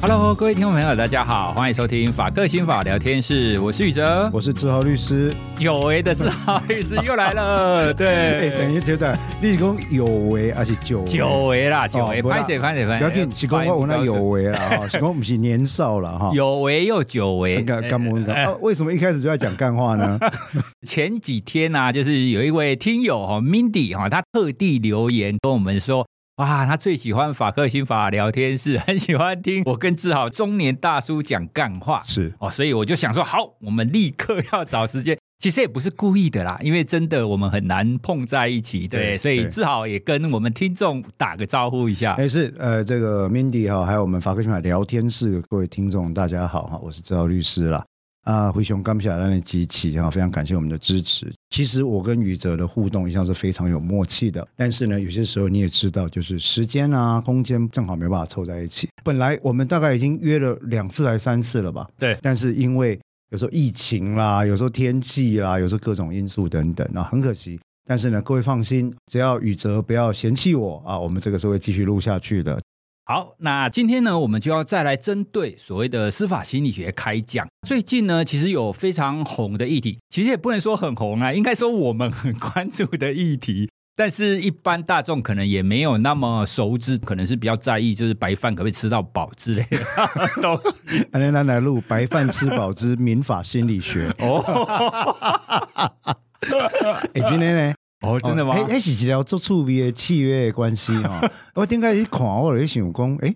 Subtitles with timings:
[0.00, 11.88] Hello，各位听众朋友，大家好，欢迎收听法克新法聊天室，我是宇哲，我是志豪律师，有为的志豪律师又来了， 对，欸、等一下，等你是讲有为还是久久为啦？
[11.88, 12.98] 久为，拍谁拍谁拍？
[12.98, 18.56] 不要紧，是讲我那有为啦，哈，是讲 不是年少了哈，有为又久为，干干么干？
[18.60, 20.16] 为什么一开始就要讲干话呢？
[20.86, 26.06] 前几天呢、啊，就是有一位听友哈，Mindy 哈，他特地留言跟我们说。
[26.38, 35.18] 哇，他最喜欢法克心法聊天室， 很喜欢听我跟志豪中年大叔讲干话，是哦，所以我就想说，好，我们立刻要找时间。
[35.38, 42.12] 其实也不是故意的啦，因为真的我们很难碰在一起，对，对所以志豪也跟我们听众打个招呼一下。
[42.14, 47.84] 哎，是呃，这个 Mindy 哈，还有我们法克新法聊天室的各位听众，大家好哈，我是志豪律师啦。
[48.28, 51.32] 啊，灰熊刚下来的机器哈，非常感谢我们的支持。
[51.48, 58.86] 其实我跟宇哲的互动一向是非常有默契的，但是呢，有些时候你也知道，就是时间啊、空间正好没办法凑在一起。
[59.02, 61.88] 本来我们大概已经约了两次还三次了吧？
[61.98, 62.18] 对。
[62.20, 67.58] 但是因为有时候疫情啦，有时候天气啦，有时候各种因素等等啊，很可惜。
[67.86, 72.60] 但是呢，各位放心，只要宇哲不要嫌弃我啊，我们这个是会继续录下去的。
[73.10, 77.48] 好，那今天呢，我们就要再来针对所谓的司法心理学开讲。
[77.66, 89.78] 最近呢，其实有非常红的议题，其实也不能说很红啊，应该说我们很关注的议题，但是一般大众可能也没有那么熟知，可能是比较在意，就是白饭可不可以吃到饱之类的。
[90.42, 90.60] 都，
[91.12, 94.14] 来来来录白饭吃饱之民法心理学。
[94.20, 94.44] 哦，
[97.14, 97.74] 哎，今天呢？
[98.00, 98.54] 哦，真的吗？
[98.68, 101.20] 哎，是一条做触笔的契约的关系哈。
[101.54, 103.34] 我点开一看，我就想讲，哎，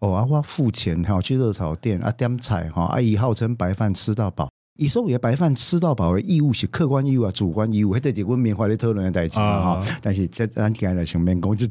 [0.00, 4.48] 哦啊，我付钱哈，去热炒店啊点菜哈，阿姨号称白饭吃到饱。
[4.82, 9.96] 伊说也白饭吃到饱的义务是客观义务啊，主观义务，还得结婚缅怀的讨论的代志嘛哈。
[10.00, 11.66] 但是在咱今日上面讲就。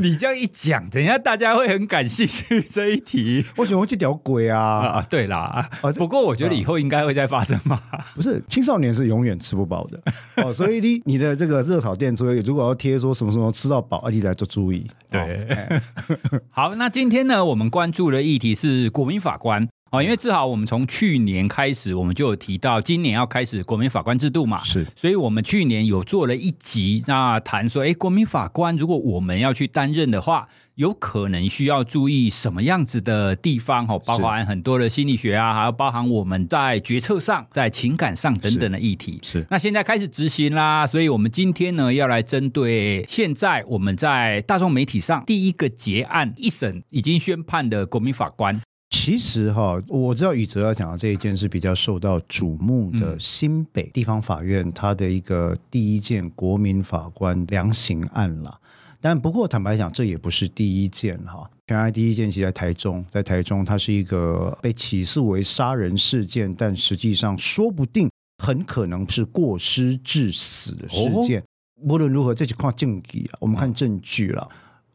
[0.00, 3.44] 你这样一讲，等一下大家会很感兴趣这一题。
[3.56, 4.58] 我喜欢去屌鬼啊！
[4.60, 7.80] 啊，对啦，不过我觉得以后应该会再发生吧。
[8.14, 10.00] 不是，青少年是永远吃不饱的
[10.42, 14.84] 哦， 所以你你的这个热炒店，所以如果要贴说什么什么吃到饱，你来做注意。
[15.10, 15.46] 对，
[16.50, 19.68] 好，那今天呢，我们关注的议题是国民法官。
[19.92, 33.86] 哦，因为志豪，我们从去年开始，我们就有提到今年要开始国民法官制度嘛，是，所以我们去年有做了一集，那谈说，哎，国民法官如果我们要去担任的话，有可能需要注意什么样子的地方？
[33.86, 39.20] 哦，包含很多的心理学啊，还有包含我们在决策上、在情感上等等的议题。
[39.22, 48.58] 是，是那现在开始执行啦，所以我们今天呢，要来针对现在我们在大众媒体上第一个结案一审已经宣判的国民法官。
[49.04, 58.60] 其实哈，我知道宇哲要讲的这一件是比较受到瞩目的新北地方法院他的一个第一件国民法官量刑案了。
[59.00, 61.50] 但不过坦白讲，这也不是第一件哈。
[61.66, 68.08] 原来第一件其实在台中，在台中它是一个被起诉为杀人事件，但实际上说不定
[68.38, 71.42] 很可能是过失致死的事件。
[71.80, 74.48] 无论如何，这就看证据啊，我们看证据了。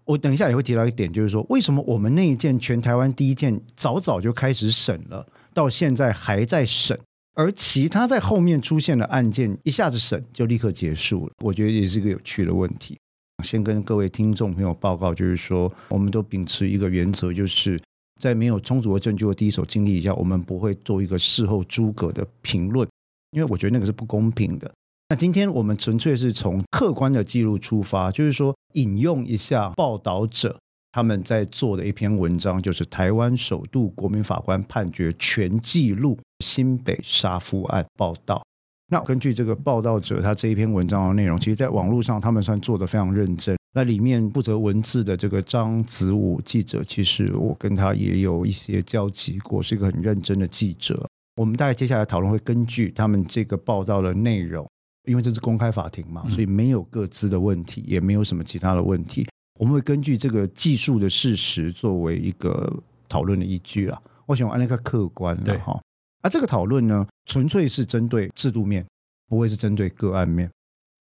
[0.08, 6.98] 我等一下也会提到一点，就是说，为什么我们那一件全台湾第一件早早就开始审了，到现在还在审，
[7.34, 11.34] 而其他在后面出现的案件一下子审就立刻结束了？
[11.44, 12.98] 我觉得也是一个有趣的问题。
[13.44, 17.80] 先跟各位听众朋友报告，就是说，我们都秉持一个原则，就是
[18.20, 22.88] 在没有充足的证据的第一手经历下，我们不会做一个事后诸葛的评论，
[23.32, 24.72] 因为我觉得那个是不公平的。
[25.10, 30.60] 那今天我们纯粹是从客观的记录出发，就是说引用一下报道者
[30.92, 38.44] 他们在做的一篇文章，就是台湾首度国民法官判决全记录新北杀夫案报道。
[38.90, 43.56] 那根据这个报道者他这一篇文章的内容，其实在网络上他们算做得非常认真。
[43.74, 51.08] 那里面负责文字的这个张子武记者，其实我跟他也有一些交集过，是一个很认真的记者。
[51.38, 54.68] 我们大概接下来讨论会根据他们这个报道的内容。
[55.08, 59.28] 因为这是公开法庭嘛，所以没有各自的问题，也没有什么其他的问题。
[59.60, 62.72] 我们会根据这个技术的事实作为一个
[63.10, 64.00] 讨论的依据啊。
[64.28, 65.82] 我想按那个客观的哈。
[66.22, 68.86] 啊，这个讨论呢，纯粹是针对制度面，
[69.28, 70.52] 不会是针对个案面。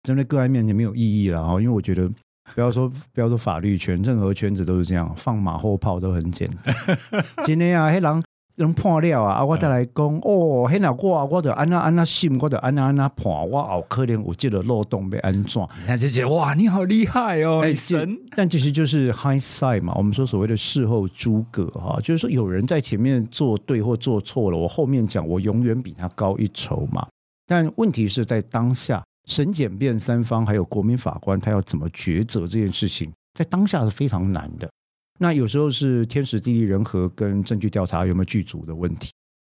[0.03, 1.53] 针对个案面就没有意义了哈。
[1.59, 2.07] 因为我觉得，
[2.53, 6.75] 不要说不要说法律圈，任何圈子都是这样，放马后炮都很简单。
[7.43, 8.23] 今天啊，黑狼。
[8.57, 9.33] 能判了啊！
[9.33, 11.25] 啊，我再来讲哦，很难过啊！
[11.25, 15.69] 我得安那安那信，我得安那安那判，我好可能有这个漏洞被安装。
[15.87, 18.17] 那就觉得哇，你好厉害哦，欸、神！
[18.35, 27.05] 但其实就是 hindsight 嘛，我们说所谓的事后诸葛哈，就是说有人在前面做对或做错了，我后面讲我永远比他高一筹嘛。
[27.45, 34.69] 但问题是在当下，审检辩三方还有国民法官他要怎么抉择这件事情，在当下是非常难的。
[35.17, 39.11] 那有时候是天时地利人和跟证据调查有没有具足的问题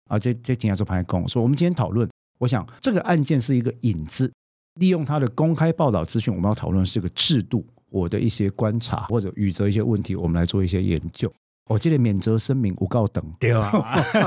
[0.09, 0.19] 啊。
[0.19, 4.31] 这这今天做盘讲，说我们今天讨论，我想这个案件是一个引子，
[4.75, 11.31] 利用它的公开报道资讯，我们要讨论是个制度，我的一些观察或者宇哲一些问题，我们来做一些研究。
[11.69, 13.71] 我记得免责声明无告等，对啊，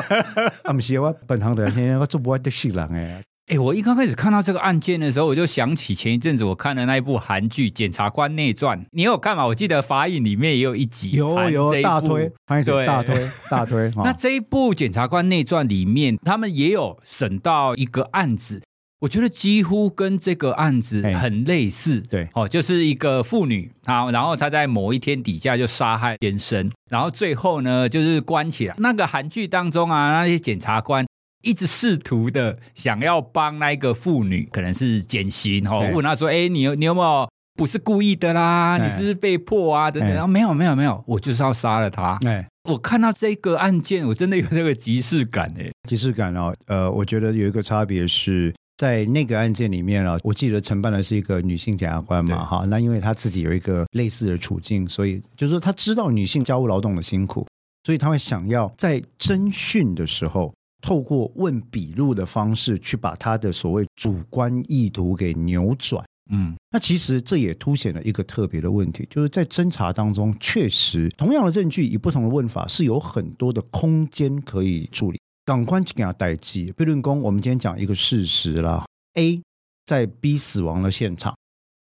[0.64, 3.22] 啊不是我本行的人，我做不完的事人哎。
[3.46, 9.46] 哎，我一刚开始看到这个案件的时候，我就想起前一阵子我看的那一部韩剧《检察官内传》，你有看吗？
[9.46, 12.28] 我记得法影里面也有一集，有有大推，
[12.64, 13.92] 对，大推 大推。
[13.98, 18.60] 那这一部《检察官内传》里面，他们也有审到一个案子，
[18.98, 22.00] 我觉得几乎跟这个案子很类似。
[22.00, 28.74] 对，哦，就是一个妇女，好然后她在某一天底下就杀害先生，然后最后呢就是关起来。
[28.78, 31.06] 那个韩剧当中啊，那些检察官。
[31.42, 38.78] 一直试图的想要帮那个妇女，可能是减刑哈，问她说：“哎，你有你有没有不是故意的啦？
[38.82, 39.90] 你是不是被迫啊？
[39.90, 42.18] 等等。”然后没有没有没有，我就是要杀了他。
[42.26, 46.52] 哎，我看到这个案件，我真的有这个即视感哎，即视感哦。
[46.66, 57.46] 呃，我觉得有一个差别是在那个案件里面啊，我记得承办的是一个女性检察官嘛哈，那因为她自己有一个类似的处境，所以就是说她知道女性家务劳动的辛苦，
[57.84, 60.52] 所以她会想要在侦讯的时候。
[60.86, 75.18] 透过问笔录的方式去把他的所谓主观意图给扭转，嗯，那其实这也凸显了一个特别的问题，就是在侦查当中，确实同样的证据以不同的问法是有很多的空间可以处理。
[75.44, 79.42] 港官就给他代记，辩论公，我们今天讲一个事实啦，A
[79.84, 81.36] 在 B 死亡的现场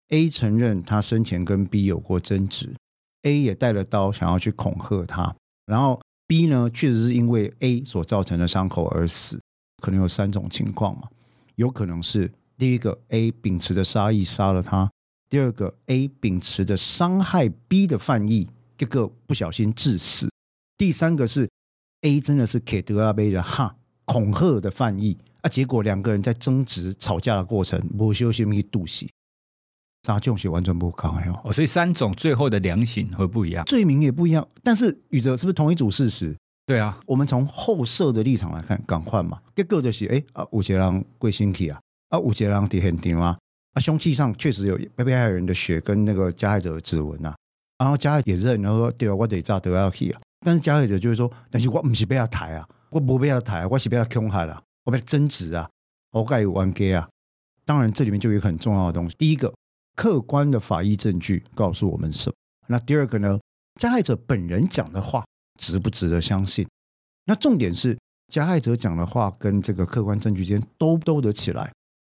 [0.08, 2.74] ，A 承认他生前跟 B 有过争执
[3.22, 5.36] ，A 也带了刀想要去恐吓他，
[5.68, 6.02] 然后。
[6.30, 9.42] B 呢，确实是因为 A 所造成的伤口而死，
[9.82, 11.10] 可能有三种情况嘛，
[11.56, 14.92] 有可能是第一个 A 秉持着杀意杀了他，
[15.28, 18.48] 第二个 A 秉持着伤害 B 的犯意，
[18.78, 20.30] 这个不小心致死，
[20.78, 21.50] 第三个是
[22.02, 23.76] A 真的是凯德拉贝的哈
[24.06, 29.08] 恐吓的犯意啊，结果两个人在争执吵架的过程不小心去毒死。
[30.10, 34.48] 杀种是完全不同的哦，所以三种最后的量刑会不一样，罪名也不一样。
[34.64, 36.36] 但是宇哲是不是同一组事实？
[36.66, 41.80] 对啊，我们从后设的立场来看，赶快嘛，结果就是哎啊，有一个人过身去啊，
[42.10, 43.38] 啊，有一个人在现场啊，
[43.74, 47.36] 啊，凶器上确实有被被害人的血跟那个加害者的指纹啊，
[47.78, 55.70] 然后加害者也认，然后说对啊，我得炸都要去啊，但是加害者就是说，但是我不是被他抬啊，我不被他抬，我是被他恐吓了，我被他争执啊，
[56.12, 57.08] 我该有玩 gay 啊。
[57.66, 59.54] 当然，这里面就有一个很重要的东西，第一个。
[60.00, 62.36] 客观的法医证据告诉我们什么？
[62.68, 63.38] 那第二个呢？
[63.78, 65.26] 加害者本人讲的话
[65.60, 66.66] 值不值得相信？
[67.26, 67.98] 那重点是
[68.32, 71.70] 加害者讲的话跟这个客观证据间兜不兜得起来？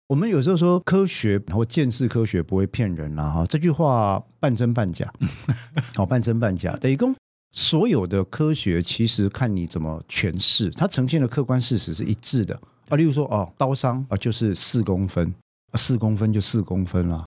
[0.09, 5.09] 我们有时候说科学或见识科学不会骗人啦，哈，这句话半真半假，
[5.95, 6.75] 好，半真半假。
[6.75, 7.15] 等于说
[7.53, 12.97] 所有的科学其实看你怎么诠释，它呈现的客观事实是一致的啊。
[12.97, 15.33] 例如说哦，刀伤啊就是四公分，
[15.75, 17.23] 四公分就四公分了。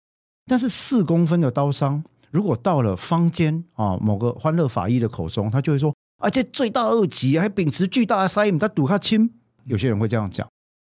[0.51, 2.03] 但是四公分的刀伤，
[2.33, 9.31] 如果到了坊间啊某个欢乐法医的口中，他就会说：“而且罪大恶极，还秉持巨大的杀意，他赌他轻。”
[9.67, 10.45] 有些人会这样讲。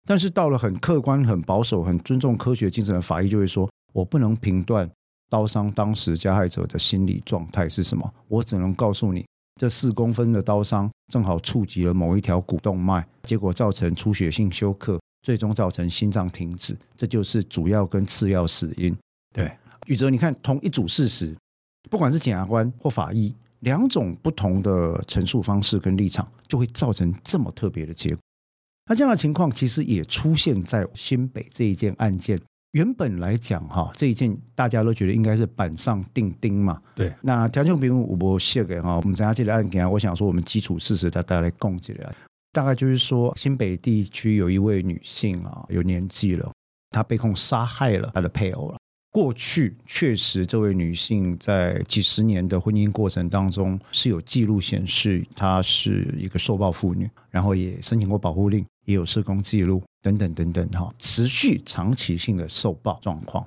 [0.06, 4.88] 但是到了很客观、很保守、很尊重科学精神的法医，就会说：“我不能评断
[5.28, 9.26] 刀伤当时加害者的心理状态是什么，我只能告诉你，
[9.61, 18.97] 这四公分的刀伤正好触及了某一条股动脉，结果造成出血性休克，最终造成心脏停止，这就是主要跟次要死因。”
[19.38, 21.37] 对，宇哲，你看同一组事实，
[21.88, 28.21] 不管是检察官或法医，两种不同的陈述方式跟立场，就会造成这么特别的结果。
[28.87, 32.40] 那这样的情况其实也出现在新北这一件案件。
[32.73, 36.80] 原本来讲，哈，这一件大家都觉得应该是板上钉钉嘛。
[36.95, 42.14] 对，那条件比如吴伯谢给哈，我们讲下这个案件，我想说我们基础事实，大家来共起来，
[42.52, 46.52] 大概就是说新北地区有一位女性啊，有年纪了，
[46.90, 48.78] 她被控杀害了她的配偶了。
[49.10, 63.44] 过去确实，这位女性在几十年的婚姻过程当中是有记录显示，她是一个受暴妇女，然后也申请过保护令，也有社工记录等等等等哈，持续长期性的受暴状况。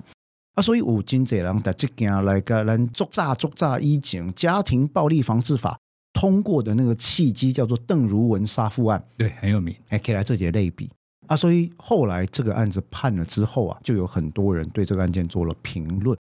[0.54, 5.78] 啊，所以有真济人在这件来个咱作诈作诈以前家庭暴力防治法
[6.12, 10.90] 通过的那个契机，叫做邓如文杀父案，对，很有名，哎可以来这节类比。
[11.26, 16.18] 啊，所以后来这个案子判了之后啊，就有很多人对这个案件做了评论。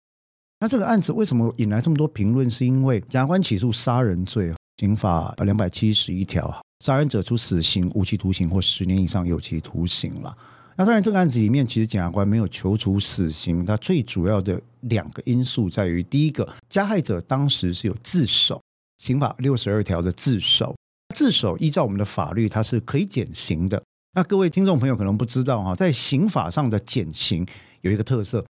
[0.60, 2.48] 那这个案子为什么引来这么多评论？
[2.50, 6.55] 是因为检察官起诉杀人罪，刑法两百七十一条，
[6.86, 10.38] 杀人者处死刑、无期徒刑或十年以上有期徒刑了。
[10.77, 18.62] 那当然，这个案子里面其实检察官没有求处死刑，它最主要的两个因素在于：第一个，加害者当时是有自首，
[18.98, 20.75] 刑法六十二条的自首。
[21.15, 23.81] 自首依照我们的法律，它是可以减刑的。
[24.13, 27.48] 那各位听众朋友可能不知道哈，在刑法上的减刑
[27.80, 28.46] 有一个特色，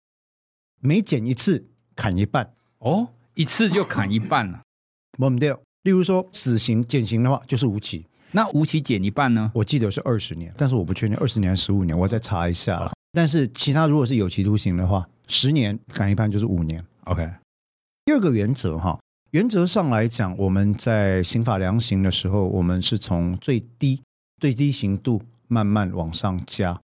[0.80, 4.62] 每减一次砍一半哦，一次就砍一半了。
[5.18, 8.06] 没对，例如说死刑减刑的话，就是无期。
[8.32, 9.50] 那无期减一半呢？
[9.54, 12.92] 我记得是二十年，但是我不确定二十年还是十五年，我再查一下了。
[13.12, 16.82] 但是其他如果是有期徒刑的话，十年砍一半就是五年。
[17.04, 17.28] OK。
[18.06, 18.98] 第二个原则哈，
[19.32, 24.00] 原则上来讲，我们在刑法量刑的时候，我们是从最低
[24.38, 26.80] 最低刑度慢慢往上加。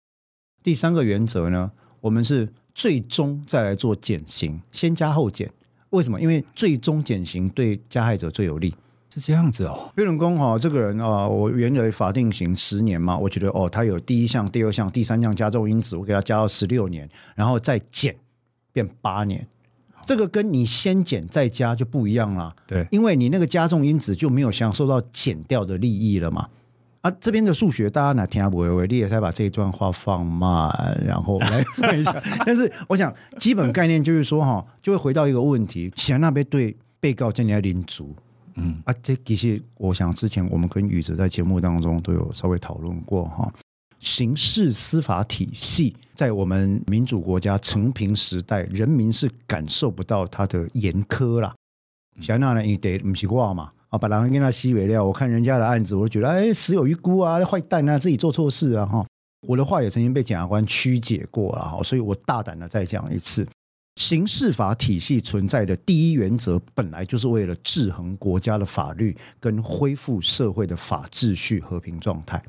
[0.62, 5.50] 第三个原则呢，我们是最终再来做减刑，先加后减。
[5.88, 6.20] 为什么？
[6.20, 8.74] 因为最终减刑对加害者最有利。
[9.12, 18.14] 是这样子哦，比如说哈，这个人啊，我原来法定刑十年嘛，我觉得哦，他有第一项、第二项、第三项加重因子，我给他加到十六年，然后再减
[18.72, 19.48] 变八年，
[20.06, 22.54] 这个跟你先减再加就不一样了。
[22.68, 26.48] 对，因为你那个加重因子就没有享受到减掉的利益了嘛。
[27.02, 28.86] 啊，这边的数学大家哪听不会？
[28.86, 30.70] 你也再把这一段话放慢，
[31.02, 32.22] 然后来算一下。
[32.44, 38.14] 但是我想基本概念就是说哈，就会回到一个问题：想那边对被告进行领足。
[38.56, 43.50] 嗯啊，这其实我想之前我们跟宇哲在节目当中都有稍微讨论过哈。
[43.98, 51.54] 刑事司法体系在我们民主国家成平时代，人民是感受不到它的严苛啦。
[52.20, 55.04] 想那呢，你得不习惯嘛啊，把人跟他吸尾料。
[55.04, 59.06] 我看人家的案子，我就觉得哎，死有余辜啊，坏蛋啊，自己做错事啊哈。
[59.46, 63.46] 我的话也曾经被检察官曲解过了哈，所以我大胆的再讲一次。
[63.96, 72.42] 刑事法体系存在的第一原则，本来就是为了制衡国家的法律跟恢复社会的法秩序和平状态。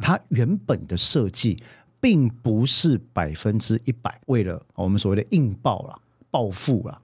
[0.00, 1.58] 它原本的设计
[2.00, 5.98] 并不是百分之一百为了我们所谓的硬报啦、
[6.30, 7.00] 报复啦，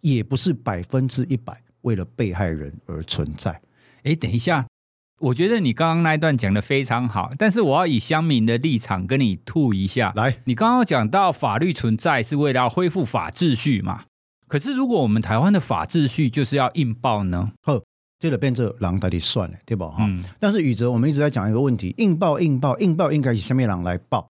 [0.00, 3.58] 也不是百分之一百为了被害人而存在。
[4.02, 4.66] 哎，等一下。
[5.20, 10.12] 我觉得你刚刚那一段讲的非常好，但是我要以乡民的立场跟你吐一下。
[10.14, 14.04] 来，你刚刚讲到法律存在是为了要恢复法秩序嘛？
[14.46, 17.50] 可是如果我们台湾的法秩序就是要硬报呢？
[17.62, 17.82] 呵，
[18.20, 19.88] 这个变成狼到底算了，对吧？
[19.88, 24.28] 哈、嗯，但是宇哲，我们一直在讲一个问题：硬报、硬报、硬报，应该以下面狼来报，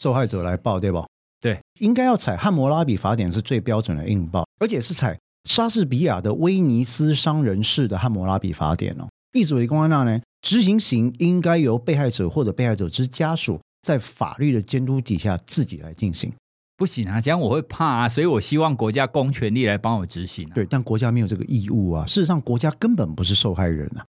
[0.00, 1.04] 受害者来报，对吧？
[1.40, 9.08] 对，应该要采汉谟拉比法典是最标准的硬报，而且是采莎士比亚的威尼斯商人式的汉谟拉比法典哦。
[9.32, 10.20] 意思为公安那呢？
[10.42, 16.32] 执行刑应该由被害者或者被害者之家属在法律的监督底下自己来进行。
[16.76, 20.52] 不行啊，这样我会怕啊，所以我希望国家公权力来帮我执行啊。
[20.54, 22.04] 对，但国家没有这个义务啊。
[22.06, 24.04] 事实上，国家根本不是受害人啊。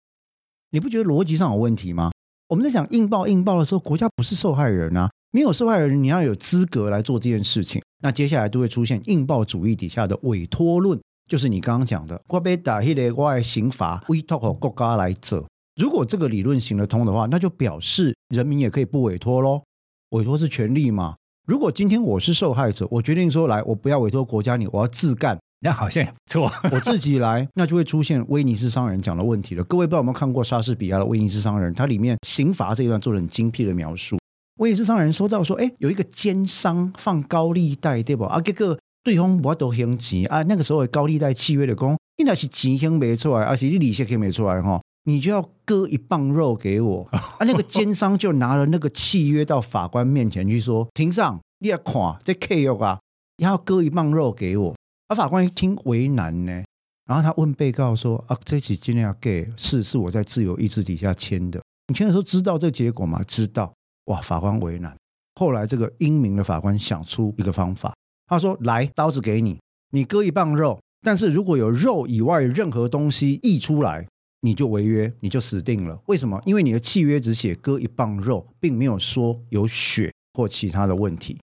[0.70, 2.10] 你不觉得逻辑上有问题吗？
[2.48, 7.80] 我们在讲硬报硬报的时候，国家不是受害人啊，没有受害人，你要有资格来做这件事情。
[8.02, 11.00] 那接下来都会出现硬报主义底下的委托论。
[11.26, 15.44] 就是你刚刚讲的，我被打黑的外刑罚委托给国家来做。
[15.74, 19.62] 如果这个理论行得通的话，那就表示人民也可以不委托喽。
[20.10, 21.16] 委托是权利嘛？
[21.46, 26.50] 如果今天我是受害者，我决定说来，我不要委托国家你，我要自干，那好像也不错。
[26.70, 29.64] 我自己来，那就会出现威尼斯商人讲的问题了。
[29.64, 31.72] 各位不知道有没有看过莎士比亚的《威尼斯商人》？
[31.76, 34.16] 它里面刑罚这一段做了很精辟的描述。
[34.60, 38.22] 威尼斯商人说到说，哎，有一个奸商放高利贷，对不？
[38.22, 38.78] 啊，这个。
[39.06, 40.42] 对方不都还钱啊？
[40.42, 47.38] 那个时候的高利贷契约的讲，你那是钱还没出来，而是你利息还没出来哈，你就要割一磅肉给我啊！
[47.46, 51.94] 那个奸商就拿了那个契约到法官面前去说：“庭上，你要看
[52.24, 52.98] 这契约啊，
[53.36, 54.74] 你要割一磅肉给我。”
[55.06, 56.64] 而法官一听为难呢，
[57.08, 63.22] 然后他问被告说：“啊，这起今天要给是是我在自由意志底下签的，你签的时候知道这结果吗？
[63.22, 63.72] 知道。
[64.06, 64.96] 哇，法官为难。
[65.36, 67.94] 后来这个英明的法官想出一个方法。
[68.26, 70.80] 他说：“来，刀子给你，你割一磅肉。
[71.02, 74.06] 但是如果有肉以外任何东西溢出来，
[74.40, 76.00] 你就违约，你就死定了。
[76.06, 76.42] 为什么？
[76.44, 81.38] 因为你的契约只写割一磅肉，并没有说有血或其他的问题。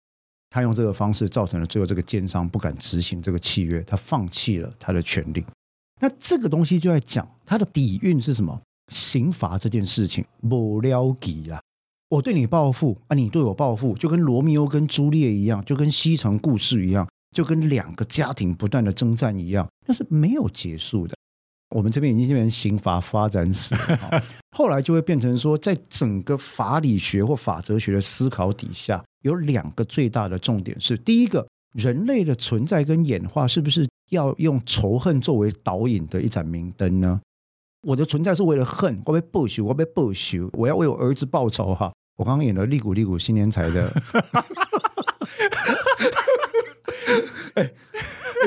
[0.51, 5.45] 他用这个方式造成了最后这个奸商不敢执行这个契约，他放弃了他的权利。
[6.01, 8.61] 那这个东西就在讲他的底蕴是什么？
[8.93, 11.61] 刑罚这件事情不了给啊。”
[12.13, 21.17] 我对你报复啊，你对我报复，就跟罗密欧跟朱丽叶一样，就跟西城故事一样，就跟两个家庭不断的征战一样，那是没有结束的。
[21.75, 23.75] 我们这边已经变成刑法发展史，
[24.55, 37.23] 后来就会变成说，在整个法理学或法哲学的思考底下，有两个最大的重点是：第一个，人类的存在跟演化是不是要用仇恨作为导引的一盏明灯呢？
[37.89, 41.91] 我的存在是为了恨，我被报仇，我被报仇，我要为我儿子报仇哈。
[42.17, 43.91] 我刚刚演了利古利古新年财的，
[47.55, 47.71] 哎，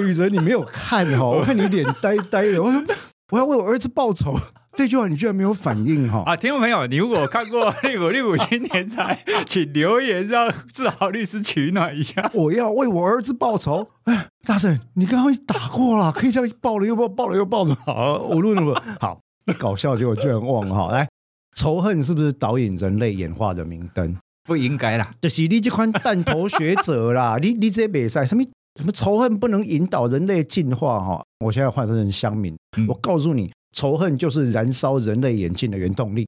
[0.01, 1.25] 宇哲你没有看哈？
[1.25, 2.61] 我看你脸呆呆的。
[2.61, 2.83] 我说
[3.31, 4.39] 我要为我儿儿子报仇。
[4.77, 6.21] 这句话你居然没有反应哈？
[6.25, 12.29] 啊，听众朋友，你如果看过《利古利古新年财》， 请留言让志豪律师取暖一下。
[12.33, 13.87] 我要为我儿子报仇。
[14.03, 17.73] 哎，大婶，你刚刚打过了，可以这样报了又报，报了又报的。
[17.73, 19.21] 好，无论如何，好
[19.57, 20.91] 搞笑，结果居然忘了哈。
[20.91, 21.07] 来，
[21.55, 24.15] 仇恨是不是导引人类演化的明灯？
[24.43, 28.43] 不应该啦，就是你这款弹头学者啦， 你你这比赛什么
[28.75, 31.25] 什么仇恨不能引导人类进化哈？
[31.39, 33.51] 我现在换成乡民，嗯、我告诉你。
[33.75, 36.25] 仇恨就是燃烧人类演进的原动力。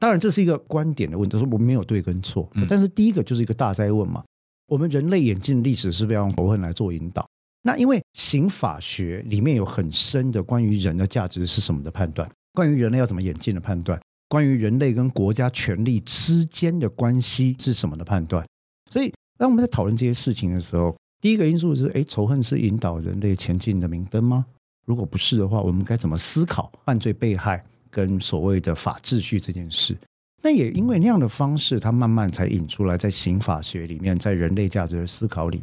[0.00, 2.50] 当然，这是一个观点的问题，说我们没有对跟错。
[2.68, 4.20] 但是第一个就是一个大哉问嘛：
[4.66, 7.24] 我们人类演进历史是不是要用仇恨来做引导？
[7.62, 18.46] 那因为刑法学里面有很深的关于人的价值是什么的判断，关于人类要怎么演进的判断，关于人类跟国家权力之间的关系是什么的判断。
[18.90, 24.46] 所以，当我们在讨论这些事情的时候，第一个因素是：诶，仇恨是引导人类前进的明灯吗？
[24.86, 29.96] 如果不是的话，我们该怎么思考犯罪被害跟所谓的法秩序这件事？
[30.42, 35.62] 那也因为那样的方式，它慢慢才引出来，在刑法学里面，在人类价值的思考里，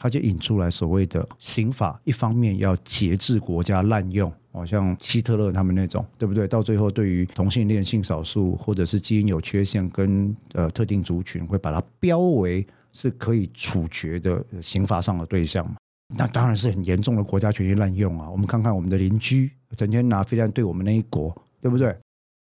[0.00, 2.00] 他就引出来所谓的刑法。
[2.04, 6.46] 一方面要节制国家滥用，好像希特勒他们那种，对不对？
[6.48, 15.76] 到最后，对于同性恋、性少数或者是基因有缺陷跟呃特定族群，会把它标为是可以处决的刑法上的对象嘛。
[16.16, 18.30] 那当然是很严重的国家权力滥用啊！
[18.30, 21.96] 我们看看我们的邻居，整天拿飞弹对我们那一国，对不对？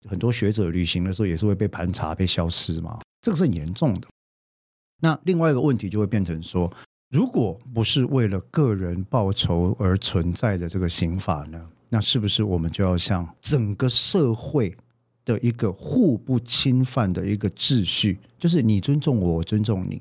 [0.08, 4.08] 很多学者旅行的时候也是会被盘查、被消失嘛，这个是很严重的。
[5.00, 6.72] 那另外一个问题就会变成说，
[7.12, 11.68] 如果不是为了个人报仇而存在的这个刑法呢？
[11.90, 14.74] 那是不是我们就要向整个社会
[15.22, 20.00] 的一个互不侵犯的一个秩序，就是你尊重我，我尊重你。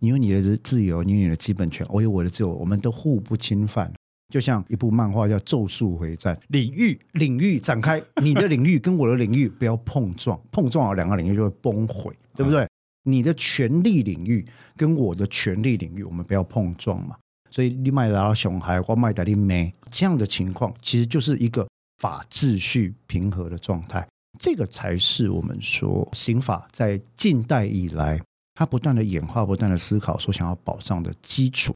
[0.00, 3.90] 你有你的自由，你有你的基本权，我有我的自由，我们都互不侵犯。
[4.30, 12.68] 就像一部漫画叫《咒术回战》，领域领域展开，你的领域跟我的领域不要碰撞，碰撞了两个领域就会崩毁，对不对？
[13.10, 14.46] 你的权力领域
[14.76, 17.16] 跟我的权力领域，我们不要碰撞嘛。
[17.50, 21.68] 所以你卖到熊孩，我卖到你妹，这样的情况其实就是一个
[21.98, 24.06] 法秩序平和的状态，
[24.38, 28.20] 这个才是我们说刑法在近代以来。
[28.54, 31.74] 它不断的演化，不断的思考，所想要保障的基础。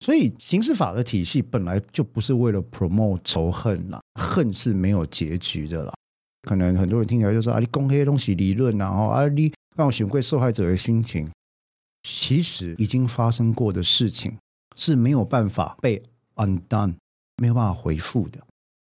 [0.00, 5.94] 所以刑事法的体系本来就不是为了 promote 仇恨啦，恨是没有结局的啦。
[6.42, 11.30] 可能很多人听起来就说啊，你公黑东西理论啊，啊，你让我选贵受害者的心情。
[12.02, 14.36] 其实已经发生过的事情
[14.76, 16.02] 是没有办法被
[16.34, 16.94] undone，
[17.38, 18.38] 没有办法回复的。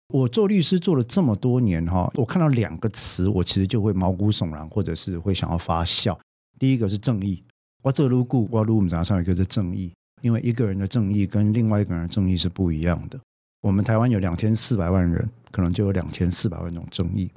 [0.10, 6.17] 我做律师做了这么多年哈，我看到两个词，我其实就会毛骨悚然，或者是会想要发笑。
[6.60, 7.43] 第一个是正义，
[7.82, 13.19] 我这如故我如我们早上一个是正义，因为一个人的正义跟另外一个人的正义是不一样的。
[13.62, 17.30] 我们台湾有两千四百万人，可能就有两千四百万种正义。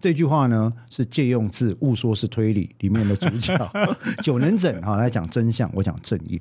[0.00, 3.54] 这句话呢是借用自《误说是推理》里面的主角
[4.24, 6.40] 九能整哈来讲真相，我讲正义。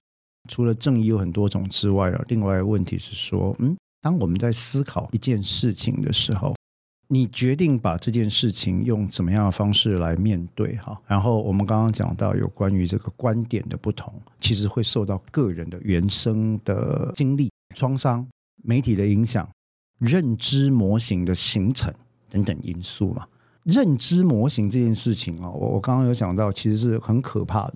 [0.50, 6.56] 除了正义有很多种之外了，另外一个问题是说，嗯，当我们在思考一件事情的时候。
[7.12, 10.96] 你决定把这件事情用怎么样的方式来面对哈？
[11.08, 18.24] 然后我们刚刚讲到有关于这个观点的不同，其实会受到个人的原生的经历、创伤、
[18.64, 19.50] 媒体的影响、
[19.98, 21.92] 认知模型的形成
[22.30, 23.26] 等等因素嘛。
[23.64, 27.76] 认知模型这件事情啊，我我刚刚有讲到，其实是很可怕的。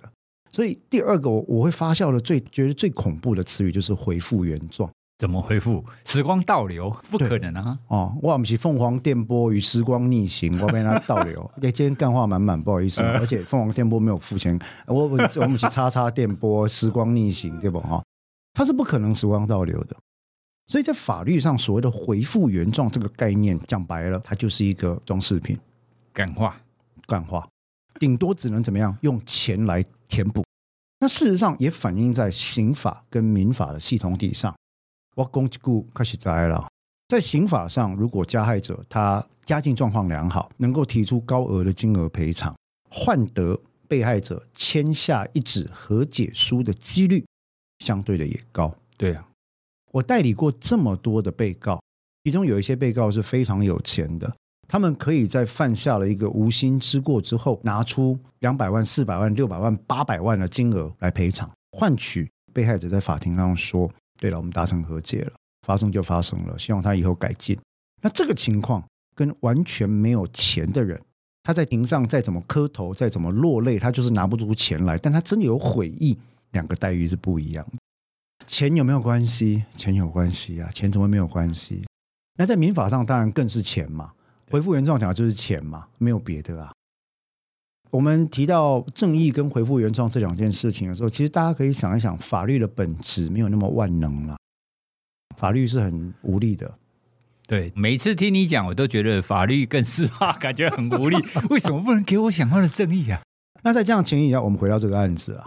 [0.50, 4.89] 所以第二个我我会发笑的最觉得最恐怖的词语就是恢复原状。
[5.19, 5.82] 怎么恢复？
[6.06, 7.80] 时光倒流不可能啊！
[7.88, 11.50] 哦，我们是凤凰电波与时光逆行，我被它倒流。
[11.62, 14.60] 哎， 今天干话满满，不好意思， 而且凤凰电波没有付钱。
[14.88, 18.04] 我我我们是叉叉电波时光逆行，对不哈？
[18.54, 19.96] 它是不可能时光倒流的。
[20.67, 25.58] 所以在法律上，所谓的恢复原状这个概念，讲白了，它就是一个装饰品，
[26.13, 26.62] 干话，
[27.08, 27.47] 干话，
[27.99, 28.95] 顶多只能怎么样？
[29.02, 30.43] 用钱来填补。
[30.99, 34.56] 那事实上也反映在刑法跟民法的系统底上。
[35.15, 36.67] 我讲一句开始摘了，
[37.08, 42.56] 在刑法上，如果加害者他家境状况良好，能够提出高额的金额赔偿，
[42.89, 47.26] 换得被害者签下一纸和解书的几率，
[47.80, 48.73] 相对的也高。
[48.97, 49.28] 对啊，
[49.91, 51.82] 我代理过这么多的被告，
[52.23, 54.36] 其中有一些被告是非常有钱的，
[54.74, 63.88] 他们可以在犯下了一个无心之过之后，拿出两百万、四百万、六百万、八百万的金额来赔偿，换取被害者在法庭上说。
[64.20, 67.56] 对了，我们达成和解了，发生就发生了，希望他以后改进。
[68.02, 68.84] 那这个情况
[69.14, 71.00] 跟完全没有钱的人，
[71.44, 76.18] 他在庭上再怎么磕头，再怎么落泪，他就是拿不出钱来，但他真的有悔意，
[76.54, 77.78] 两个待遇是不一样的。
[78.48, 79.66] 钱有没有关系？
[79.76, 81.86] 钱有关系啊，钱怎么没有关系？
[82.40, 84.14] 那在民法上当然更是钱嘛，
[84.54, 86.72] 恢复原状讲的就是钱嘛，没有别的啊。
[87.89, 94.38] 我们提到正义跟回复原状这两件事情的时候，其实大家可以想一想，法律的本质没有那么万能了，
[95.36, 96.72] 法律是很无力的。
[97.48, 101.18] 对，每次听你讲，我都觉得法律更是啊感觉很无力。
[101.50, 103.24] 为什么不能给我想要的正义啊？
[103.63, 105.44] 那在这样情形下，我们回到这个案子啊。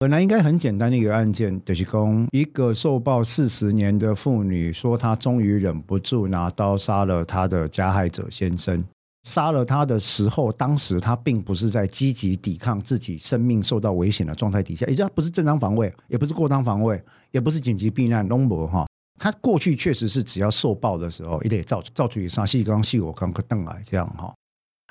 [0.00, 8.82] 本来应该很简单的一个案件，就是讲一个受暴四十年的妇女说，她终于忍不住拿刀杀了她的加害者先生。
[9.28, 18.86] 杀了他的时候，当时她并不是在积极抵抗自己生命受到危险的状态底下，也就不是正当防卫，也不是过当防卫，也不是紧急避难，拢无哈。
[19.18, 24.34] 她过去确实是只要受暴的时候，一定造造出一杀气刚细我刚个邓癌这样哈。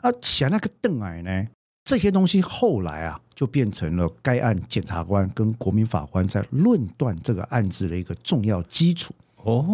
[0.04, 1.48] 啊，想那个邓癌呢？
[1.90, 9.12] 这些东西后来啊，就变成了该案检察官跟国民法官在论断这个案子的一个重要基础。
[9.38, 9.66] 哦，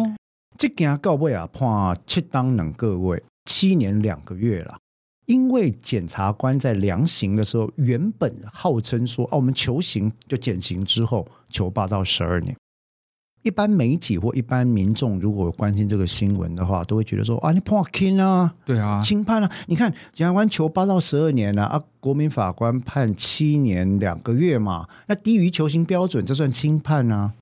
[0.56, 4.78] 这件告位啊，判七当两个位七年两个月了。
[5.26, 12.56] 因为检察官在量刑的时候，原本号称说，哦，我们求刑就减刑之后，求八到十二年。
[13.46, 19.48] 一般媒体或一般民众如果关心这个新闻的话，都会觉得说啊，你判轻啊，对啊，轻判啊。
[19.68, 27.34] 你看检察官求八到十二年了啊，国民法官判七年两个月嘛，那低于求刑标准，这算轻判啊？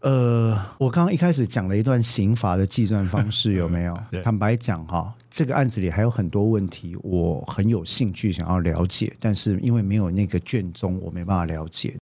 [0.00, 3.98] 呃，我刚刚一开始讲了一段刑罚的计算方式，有没有？
[4.22, 11.94] 坦白讲哈，这个案子里还有很多问题，我很有兴趣想要了解，但是因为没有那个卷宗，我没办法了解。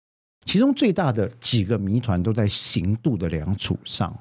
[0.47, 4.17] 其中最大的几个谜团都在刑度的量处上。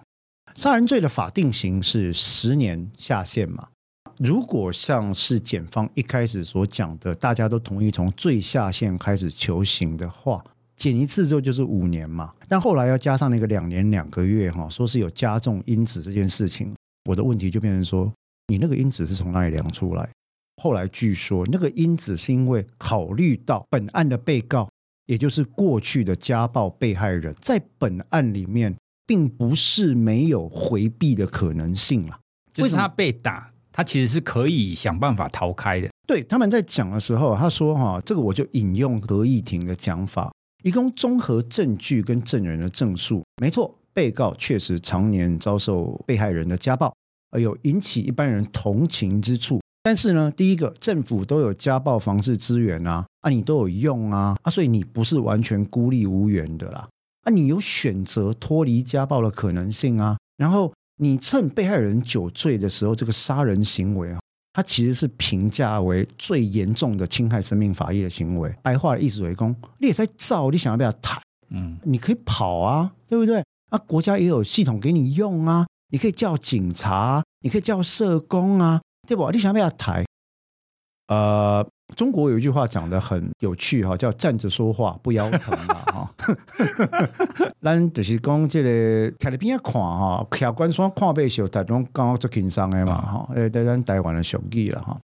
[0.55, 3.67] 杀人罪的法定刑是十年下限嘛？
[4.17, 10.43] 如果像是检方一开始所讲的，大家都同意从最下限开始求刑的话，
[10.75, 12.33] 减一次之后就是五年嘛。
[12.47, 16.73] 但后来要加上那个两年两个月哈，说是有加重因子这件事情，
[17.07, 18.11] 我的问题就变成说，
[18.47, 20.09] 你那个因子是从哪里量出来？
[20.63, 24.67] 后来据说那个因子是因为考虑到本案的被告。
[25.05, 32.19] 也就是过去的家暴被害人，在本案里面，并不是没有回避的可能性了。
[32.53, 35.89] 就是他被打，他其实是可以想办法逃开的。
[36.07, 40.31] 对，他们在讲的时候，他说：“哈，这个我就引用合议庭的讲法，
[40.63, 46.93] 一共综合证据跟证人的证述，没错，被告确实常年遭受被害人的家暴，
[47.31, 56.89] 而有引起一般人同情之处。”但是呢，第一个，政府都有家暴防治资源啊，啊，你都有用啊，啊，所以你不是完全孤立无援的啦，
[57.21, 60.17] 啊，你有选择脱离家暴的可能性啊。
[60.37, 64.19] 然后你趁被害人酒醉的时候，这个杀人行为啊，
[64.53, 68.51] 它其实是评价为最严重的侵害生命法益的行为。
[68.63, 71.21] 白话的意思为公，你也在造，你想要不要谈？
[71.51, 73.43] 嗯，你可以跑啊，对不对？
[73.69, 78.81] 啊，国家也有系统给你用啊，你可以叫警察，你可以叫社工啊。
[79.05, 79.29] 对不？
[79.31, 80.03] 你想不要抬？
[81.07, 81.63] 呃，
[81.95, 86.15] 中国有一句话讲的很有趣哈，叫站着说话不腰疼嘛哈。
[87.61, 93.29] 咱就是讲这个看在边上看哈，客观说看背时候，大家刚好做轻松的嘛哈。
[93.35, 94.99] 哎，在咱台湾的俗语了哈。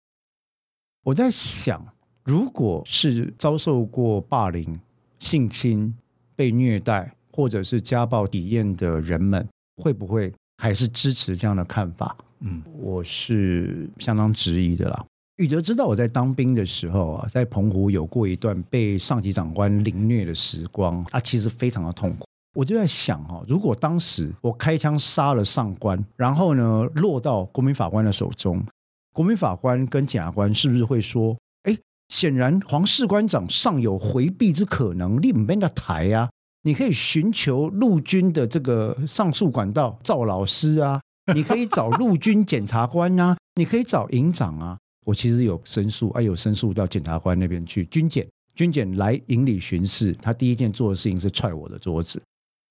[1.04, 1.86] 我在想，
[2.24, 4.80] 如果是遭受过霸凌、
[5.20, 5.94] 性侵、
[6.36, 9.46] 被虐待或者是家暴体验的人们，
[9.84, 12.16] 会不会还是支持这样的看法？
[12.42, 15.06] 嗯，我是相当质疑的啦。
[15.38, 22.26] 宇哲知道我在当兵的时候啊，在澎湖有过一段被上级长官凌虐的时光啊，其实非常的痛苦。
[22.56, 28.62] 我就在想哈，如果当时我开枪杀了上官，然后呢落到国民法官的手中，
[29.14, 31.78] 国民法官跟检察官是不是会说：哎，
[32.10, 36.30] 显然黄士官长尚有回避之可能，你没得台啊，
[36.64, 41.00] 你可以寻求陆军的这个上诉管道，赵老师啊。
[41.34, 44.78] 你可以找陆军检察官啊，你可以找营长啊。
[45.06, 47.86] 我其实有申诉，哎，有申诉到检察官那边去。
[47.86, 52.22] 军检，军检来营里巡视，他第一件做的事情是踹我的桌子。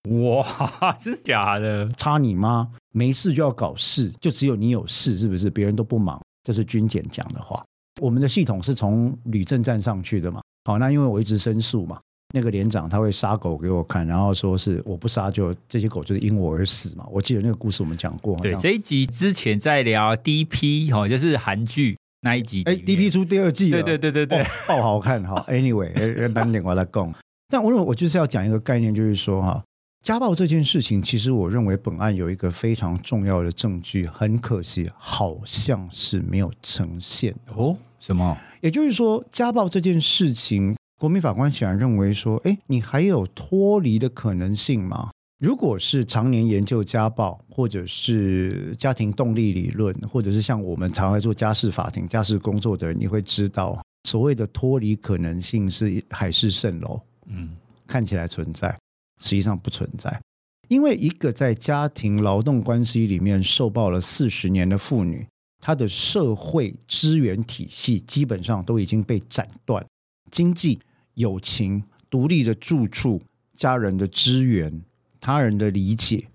[0.08, 1.88] 哇， 真的假的？
[1.96, 2.68] 插你妈！
[2.92, 5.50] 没事就要搞事，就只有你有事，是不是？
[5.50, 7.64] 别人都不忙，这是军检讲的话。
[8.00, 10.40] 我们的系统是从旅政站上去的嘛？
[10.64, 12.00] 好，那因为我一直申诉嘛。
[12.34, 17.06] 那个连长他会杀狗给我看，然后说是我不杀就这些狗就是因我而死嘛。
[17.10, 18.36] 我记得那个故事我们讲过。
[18.40, 22.62] 对，这一集之前在聊 DP 哈，就是韩剧那一集。
[22.64, 23.82] 哎，DP 出第二季了。
[23.82, 25.42] 对对对对对，爆好看哈。
[25.48, 27.14] Anyway，单点我来讲。
[27.48, 29.64] 但我认为我就是要讲一个概念，就是说哈，
[30.04, 37.74] 家暴这件事情，其实我认为本案有一个非常重要的证据，很可惜好像是没有呈现哦。
[37.98, 38.36] 什么？
[38.60, 40.76] 也就是说，家暴这件事情。
[40.98, 45.11] 国民法官显然认为说：“哎，你还有脱离的可能性吗？
[45.38, 57.00] 如果是常年研究家暴，或者是家庭动力理论，或者是像我们常来做家事法庭、家事工作的人，你会知道，所谓的脱离可能性是海市蜃楼。
[57.26, 57.56] 嗯，
[57.87, 58.76] 看起来存在，
[59.20, 60.20] 实际上不存在。
[60.66, 65.24] 因为一个在家庭劳动关系里面受暴了四十年的妇女，
[65.61, 69.87] 她的社会资源体系基本上都已经被斩断，
[70.32, 70.80] 经济、
[71.18, 73.20] 友情、独立的住处、
[73.54, 74.83] 家人的资源。
[75.20, 76.28] 他人的理解，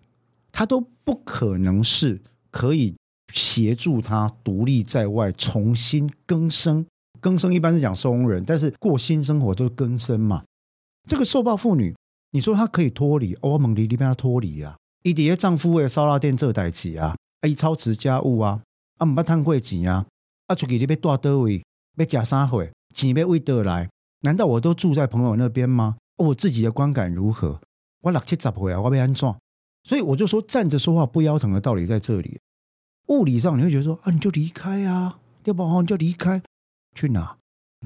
[0.52, 2.94] 他都不可能是可以
[3.32, 6.86] 协助他独立在外重新更生。
[7.22, 10.44] 更生一般是讲收容人，但是过新生活都是更生嘛。
[11.08, 11.96] 这个受暴妇女，
[12.32, 13.34] 你说她可以脱离？
[13.36, 17.16] 欧盟里里边她脱离啊，伊底下丈夫为了烧腊店做代志啊，
[17.48, 18.62] 伊操持家务啊，
[18.98, 20.06] 啊唔捌贪过钱啊，
[20.48, 21.64] 啊出去你要住倒位，
[21.96, 23.90] 要食啥货，钱要为倒来？
[24.24, 25.98] 难道我都住在朋友那边吗？
[26.18, 27.60] 我自己的观感如何？
[28.02, 29.38] 我六七十岁啊，我被安撞，
[29.84, 32.40] 所以我就说站着说话不腰疼的道理在这里。
[33.08, 36.42] 物理上你会觉得说啊，你就离开啊，要不然你就离开，
[36.96, 37.36] 去哪？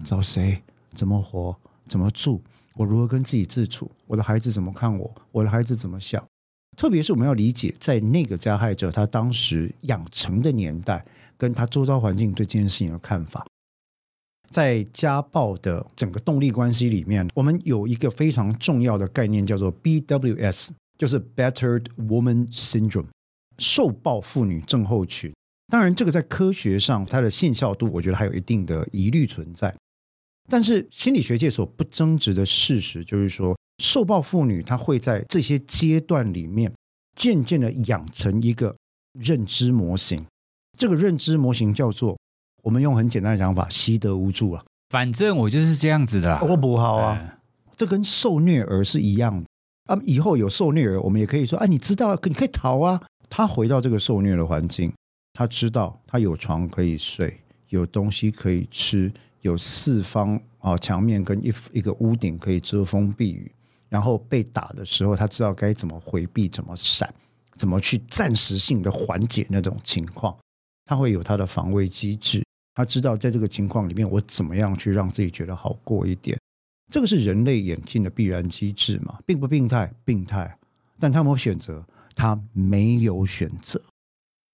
[0.03, 0.61] 找谁？
[0.93, 1.55] 怎么活？
[1.87, 2.41] 怎么住？
[2.75, 3.89] 我如何跟自己自处？
[4.05, 5.11] 我的孩子怎么看我？
[5.31, 6.23] 我的孩子怎么想？
[6.75, 11.03] 特别是我们要理解，在那个加害者他当时养成的年代，
[11.35, 13.43] 跟他周遭环境对这件事情的看法。
[14.49, 23.07] 在家暴的整个动力关系里面，我们有一个非常重要的概念，叫做 BWS，就是 Battered Woman Syndrome，
[23.57, 25.33] 受暴妇女症候群。
[25.67, 29.75] 当然，这个在科学上它的信效度，我觉得还有一定的疑虑存在。
[30.49, 36.73] 但是心理学界所不争执的事实，就是说，受暴妇女她会在这些阶段里面，
[37.15, 38.73] 渐渐的养成一个
[39.19, 40.25] 认知模型。
[40.77, 42.17] 这个认知模型叫做。
[42.67, 44.61] 我们用很简单的讲法，习得无助啊。
[44.89, 47.17] 反正我就是这样子的啦，我不好啊。
[47.17, 47.29] 嗯、
[47.77, 49.47] 这跟受虐儿是一样的
[49.85, 49.97] 啊。
[50.03, 53.01] 以后有受虐儿，我们也可以说，啊，你知道，你可以逃啊。
[53.29, 54.91] 他回到这个受虐的环境，
[55.31, 63.49] 他知道他有床可以睡，有东西可以吃，有四方啊墙面跟一一个屋顶可以遮风避雨。
[63.87, 67.09] 然后被打的时候，他知道该怎么回避，怎么闪，
[67.55, 70.35] 怎么去暂时性的缓解那种情况。
[70.83, 72.43] 他会有他的防卫机制。
[72.77, 76.39] 他知道在这个情况里面，我怎么样去让自己觉得好过一点？
[76.91, 79.17] 这个是人类演进的必然机制嘛？
[79.25, 79.91] 并不病态？
[80.05, 80.59] 病态。
[80.99, 81.83] 但他没有选择？
[82.15, 83.81] 他没有选择。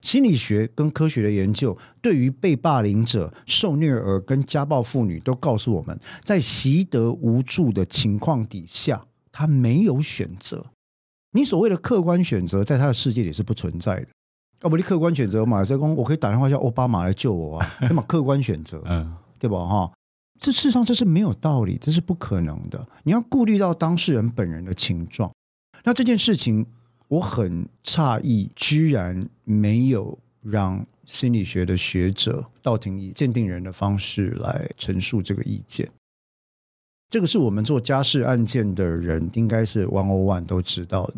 [0.05, 10.67] 心理学跟科学的研究，对于被霸凌者、受虐儿跟家暴妇女，都告诉我们，在习得无助的情况底下，他没有选择。
[11.33, 14.07] 你所谓的客观选择，在他的世界里是不存在的。
[14.63, 15.63] 要不你客观选择嘛？
[15.63, 17.69] 所以说我可以打电话叫奥巴马来救我啊？
[17.84, 19.65] 那么客观选择，嗯，对吧？
[19.65, 19.91] 哈，
[20.39, 22.88] 这事实上这是没有道理，这是不可能的。
[23.04, 25.30] 你要顾虑到当事人本人的情状。
[25.84, 26.65] 那这件事情
[27.10, 35.89] 我很诧异，居然没有让心理学的学者到庭以鉴定人的方式来陈述这个意见。
[37.10, 41.15] 这个是我们做家事案件的人应该是 one on one 都知道的，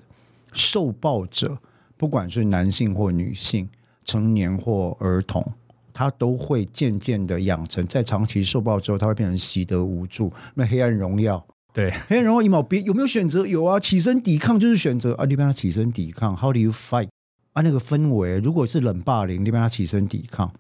[0.52, 1.56] 受暴者。
[1.98, 3.70] 不管是男性或女性，
[4.04, 5.46] 成年或儿童，
[5.94, 10.32] 他都会渐渐的养成，在长期受暴之后，他会变成习得无助。
[10.56, 13.46] 那黑暗荣耀，对黑暗荣耀，一毛别有没有选择？
[13.48, 15.26] 有啊，起身抵抗就是选择啊。
[15.26, 17.08] 你帮他起身抵抗，How do you fight？
[17.54, 20.52] 啊，那个氛围，如果是冷霸凌，你帮他起身抵抗。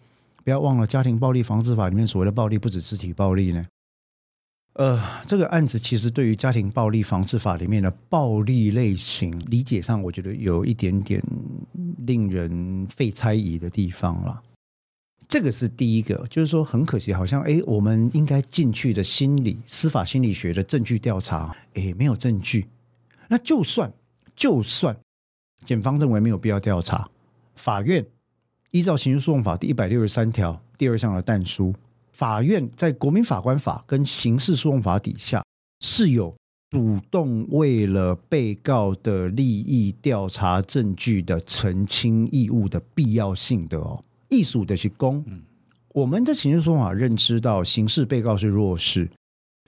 [0.43, 3.65] 不要忘了，家庭暴力防治法里面所谓的暴力，不止肢体暴力呢。
[4.75, 11.23] 呃，这个案子其实对于家庭暴力防治法里面的暴力类型理解上，我觉得有一点点
[12.05, 14.43] 令人费猜疑的地方了。
[15.29, 22.67] 这个是第一个，就是说很可惜，好像哎，我们应该进去的心理司法心理学的证据调查，哎，没有证据。
[23.29, 23.93] 那就算
[24.35, 24.97] 就算
[25.63, 27.09] 检方认为没有必要调查，
[27.55, 28.05] 法院
[28.71, 31.73] 依照刑事诉讼法第一百六十三条第二项的但书。
[32.15, 35.43] 法院在国民法官法跟刑事诉讼法底下
[35.81, 36.33] 是有
[36.69, 44.01] 主动为了被告的利益调查证据的澄清义务的必要性的哦。
[44.29, 45.25] 艺术的是公，
[45.89, 49.09] 我们的刑事诉讼法认知到刑事被告是弱势，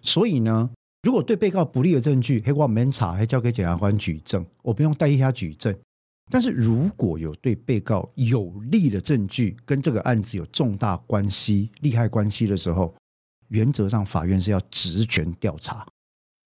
[0.01, 0.69] 所以呢，
[1.03, 5.77] 如果对被告不利的证据，黑瓜没查，还交给检察官举证，我不用代替他举证。
[6.29, 12.93] 但是如果有对被告有利的证据，跟这个案子有重大关系、利害关系的时候，
[13.47, 15.85] 原则上法院是要职权调查。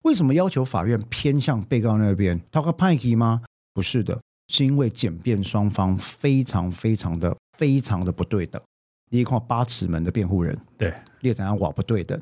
[0.04, 2.40] 为什么要求法院偏向被告那边？
[2.52, 3.42] 他个派系吗？
[3.74, 8.62] 不是的，是因为检辩双方非常非常的非常的不对等。
[9.10, 12.20] 第一块八尺门的辩护人，对，列怎样瓦不对等？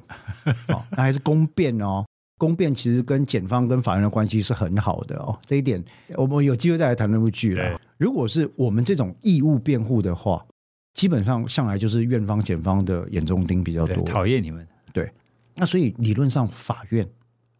[0.69, 2.05] 哦，那还是公辩哦。
[2.39, 5.83] 公辩其实跟检方跟法院的关系是很好的哦，这一点
[6.15, 7.79] 我们有机会再来谈那部剧了。
[7.97, 10.45] 如果是我们这种义务辩护的话，
[10.93, 14.65] 基本上向来就是院方检方的眼中钉比较多，讨厌你们。
[14.93, 15.11] 对，
[15.55, 17.05] 那所以理论上法院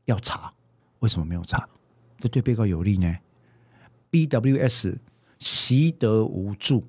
[0.06, 0.52] 要查，
[1.00, 1.68] 为什么没有查？
[2.18, 3.14] 这对被告有利呢
[4.12, 4.96] ？BWS
[5.40, 6.88] 习得无助、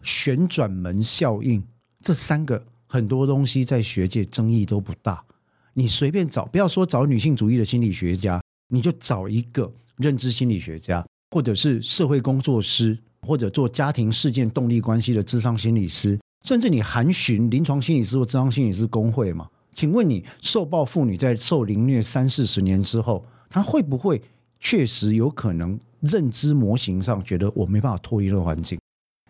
[0.00, 1.62] 旋转门效应
[2.00, 5.24] 这三个很多东西在学界争议都不大。
[5.78, 19.46] 你随便找，不要说找女性主义的心理学家，你就找一个认知心理学家，或者是社会工作师，或者做家庭事件动力关系的智商心理师，甚至你函询临床心理师或智商心理师工会嘛？
[19.74, 24.22] 请问你受暴妇女在受凌虐三四十年之后，她会不会
[24.58, 28.78] 确实有可能认知模型上觉得我没办法脱离这个环境？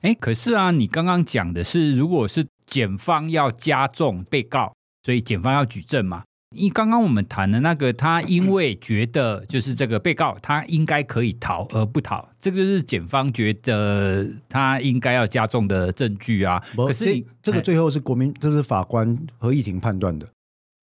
[0.02, 6.22] 哎，可是啊，你刚刚讲的是，如果是检方要加重被告，所以检方要举证嘛？
[6.54, 16.62] 因刚刚我们谈的那个，他因为觉得就是这个被告他应该可以逃而不逃，这个就是检方觉得他应该要加重的证据啊。
[16.76, 20.28] 可是你这个最后是国民，这是法官合议庭判断的，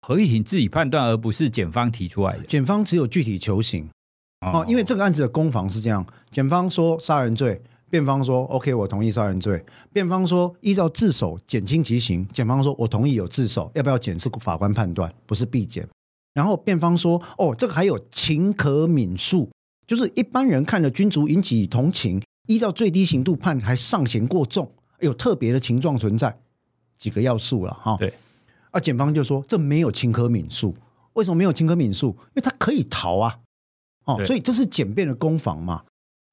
[0.03, 2.43] 合议庭自己判断，而不是检方提出来的。
[2.45, 3.89] 检方只有具体求刑
[4.41, 7.63] 哦，因为这个案子的攻防是这样，检方说杀人罪。
[7.91, 15.89] 辩方说：“OK，我同意杀人罪。”辩方说：“依照自首减轻其刑。”检方说：“我同意有自首，要不要减是法官判断，不是必减。”
[16.35, 19.49] 然后辩方说：“哦，这个还有情可悯恕，
[19.87, 24.69] 就是一般人看了君主引起同情，依照最低刑度判还尚嫌过重，
[24.99, 26.37] 有特别的情状存在，
[26.99, 28.13] 几个要素了哈。”对。
[28.73, 30.75] 啊，检方就说：“这没有情可悯恕，
[31.13, 32.09] 为什么没有情可悯恕？
[32.09, 33.39] 因为他可以逃啊。”
[34.07, 35.85] 哦，所以这是检辩的攻防嘛。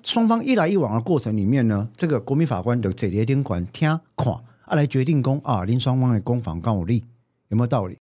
[0.04, 4.34] 双方一来一往的过程里面呢，这个国民法官的这列丁管听看
[4.66, 7.04] 啊，来决定公啊，您双方的攻防刚有利，
[7.50, 7.98] 有没有道理？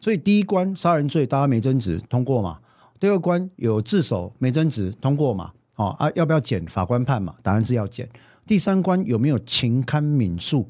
[0.00, 2.58] 所以第一关杀人罪大家没争执通过嘛？
[2.98, 5.52] 第二关有自首没争执通过嘛？
[5.76, 6.64] 哦啊，要不要减？
[6.66, 7.34] 法官判嘛？
[7.42, 8.08] 答案是要减。
[8.46, 10.64] 第三关有没有情堪悯恕？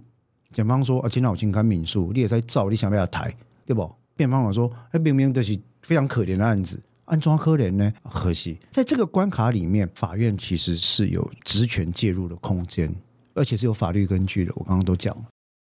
[0.53, 3.91] 检方说啊，今天有情堪悯恕，你也在造，你想不要抬，对不？
[4.15, 6.79] 辩方说，哎，明明这是非常可怜的案子。
[7.13, 7.93] 安装科人呢？
[8.11, 12.91] 可惜，在这个关卡里面，法院其实是有职权介入的空间，
[13.35, 14.53] 而且是有法律根据的。
[14.57, 15.25] 我刚刚都讲了，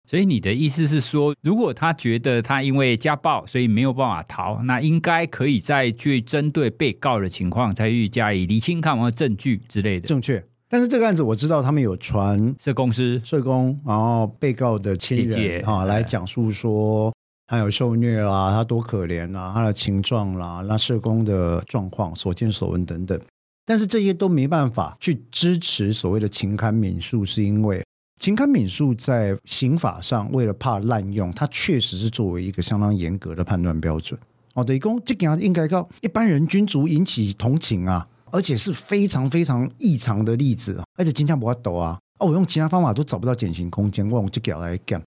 [0.10, 10.08] 所以你的意思是说，如果他觉得他因为家暴，所以没有办法逃，那应该可以再去针对被告的情况，再去加以厘清看完证据之类的。
[10.10, 10.44] 正确。
[10.68, 17.14] 但是这个案子我知道，他们有传社公司、社工，然后被告的亲人啊来讲述说。
[17.50, 23.18] 还有受虐啦，他多可怜啦，他的情状啦，那社工的状况、所见所闻等等，
[23.66, 27.82] 但是这些都没办法去支持所谓的情堪悯恕，是因为
[28.20, 34.20] 情堪悯恕在刑法上为了怕滥用，它确实是作为一个相当严格的判断标准。
[34.56, 45.02] 哦，等于说这个应该靠一般人均足引起同情啊，而且是非常非常异常的例子，而且今天不要抖啊，哦，我用其他方法都找不到减刑空间，我用这个来讲，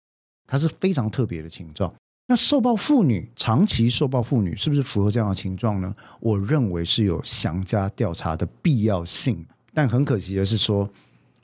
[0.47, 1.93] 它是非常特别的情状。
[2.31, 5.93] 那受暴妇女长期受暴妇女是不是符合这样的情状呢？
[6.21, 10.89] 我认为是有详加调查的必要性，但很可惜的是说，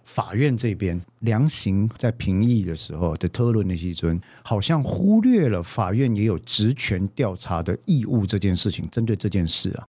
[0.05, 8.89] 法院这边量刑在评议的时候的讨论的基准，好像忽略了法院也有职权调查的义务这件事情。
[8.89, 9.85] 针对这件事啊，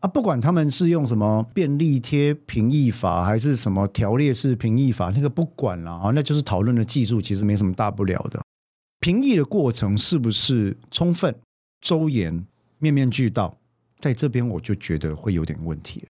[0.00, 8.40] 啊，不管他们是用什么便利贴评议法，还是什么条列式评议法，那个不管了啊，那就是讨论的技术，其实没什么大不了的。
[9.00, 11.34] 评议的过程是不是充分、
[11.80, 12.44] 周延、
[12.78, 13.56] 面面俱到？
[13.98, 16.04] 在这边我就觉得会有点问题。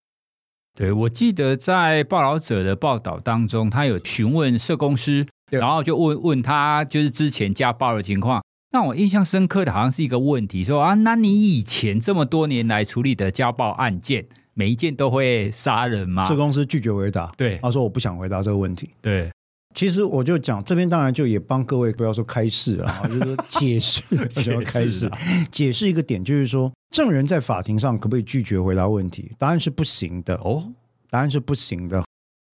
[0.76, 8.42] 对，我记得在报道者的报道当中，他有询问社工师，然后就问问他就是之前家暴的情况。
[8.70, 16.26] 让我印象深刻的好像是一个问题，说啊，那你以前这么多年来处理的家暴案件，每一件都会杀人吗？
[16.26, 18.90] 社工师拒绝回答，对，他说我不想回答这个问题。
[19.00, 19.30] 对。
[19.78, 25.08] 其实我就讲这边，当然就也帮各位不要说开示了， 就是说解释，解释 开示，
[25.52, 29.30] 解释一个点，就是说证人在法庭上可不可以拒绝回答问题？
[29.38, 30.72] 答案是不行的哦，
[31.08, 32.02] 答案是不行的。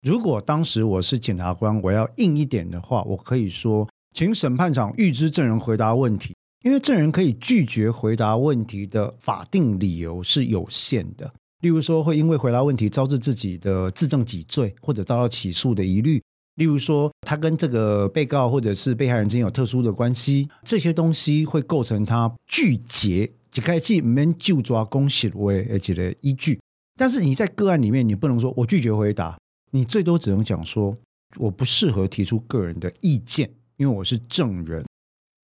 [0.05, 6.35] 如果当时我是检察官，我要硬一点的话，我可以说，请审判长预知证人回答问题，
[6.65, 16.21] 因为证人可以拒绝回答问题的法定理由是有限的，例如说会因为回答问题招致自己的自证己罪，或者遭到起诉的疑虑。
[16.55, 26.59] 例如说，他跟这个被告或者是被害人之间有特殊的关系，这些东西会构成他拒绝即开始免就抓公行为而且的依据。
[26.95, 29.37] 但是你在个案里面，你不能说我拒绝回答，
[29.71, 30.95] 你最多只能讲说
[31.37, 34.85] 我不适合提出个人的意见，因为我是证人，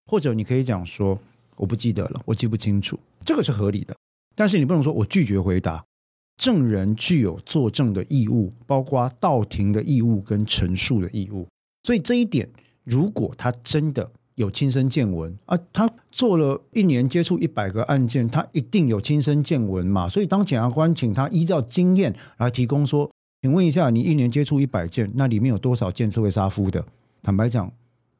[0.06, 1.18] 或者你可以讲说
[1.56, 3.96] 我不记得了，我记不清楚，这个是合理的。
[4.36, 5.84] 但是你不能说我拒绝回答。
[6.40, 11.46] 证人具有作证的义务，包括到庭的义务跟陈述的义务。
[11.82, 12.48] 所以这一点，
[12.82, 20.08] 如果他真的有亲身见闻啊，他做了一年接触一百个案件，他一定有亲身见闻嘛。
[20.08, 23.10] 所以当检察官请他依照经验来提供说，
[23.42, 26.82] 请问一下，你一年接触一百件，那里面有多少件是会杀夫的？
[27.22, 27.70] 坦白讲，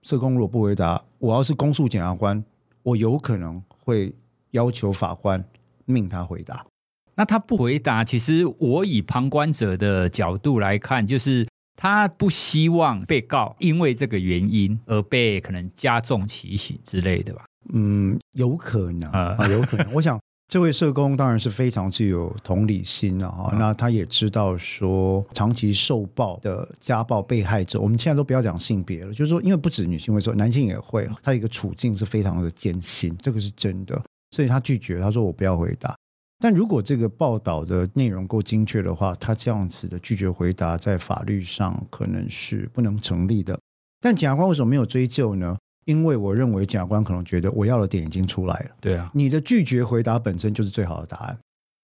[0.03, 2.45] 社工如果不回答，我要是公诉检察官，
[2.83, 4.15] 我有可能会
[4.51, 5.43] 要求法官
[5.87, 6.67] 命他回答。
[7.15, 11.47] 那他不回答，其实我以旁观者的角度来看，就是
[11.77, 17.45] 他不希望被告因为这个原因而被可能加重其刑之类的吧？
[17.73, 19.93] 嗯，有可能啊，有可能。
[19.95, 23.55] 我想这位社工当然是非常具有同理心的哈。
[23.59, 35.95] 那他也知道说，长期受暴的家暴被害者，我们现在都不要讲性别了，就是说，因为不止女性会说，男性也会，他一个处境是非常的艰辛，这个是真的，所以他拒绝，他说我不要回答。
[36.43, 43.61] 但如果这个报道的内容够精确的话，他这样子的拒绝回答，在法律上可能是不能成立的。
[44.01, 45.55] 但检察官为什么没有追究呢？
[45.85, 48.71] 因为我认为检察官可能觉得我要的点已经出来了。
[48.81, 51.39] 对啊，你的拒绝回答本身就是最好的答案。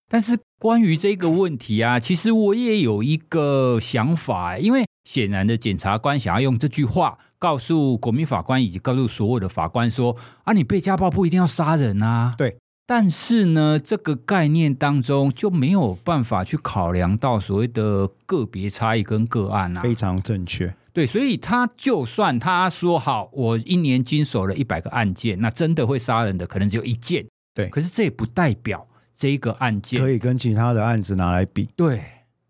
[0.08, 12.34] 但是关于这个问题啊，其实我也有一个想法，因为显然的，检察官想要用这句话告诉国民法官以及告诉所有的法官说：啊，你被家暴不一定要杀人啊。
[12.38, 12.56] 对。
[12.88, 19.80] 但是呢，这个概念当中就没有办法去考量到所谓的个别差异跟个案啊。
[19.80, 27.26] 非常正确，对，所以他就算他说好，我一年经手了一百个案件，那真的会杀人的可能只有一件。
[27.52, 31.68] 对，可是这也不代表这个案件可以跟其他的案子拿来比。
[31.74, 32.04] 对，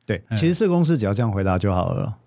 [0.04, 2.18] 对，其实社公司只要这样回答就好了。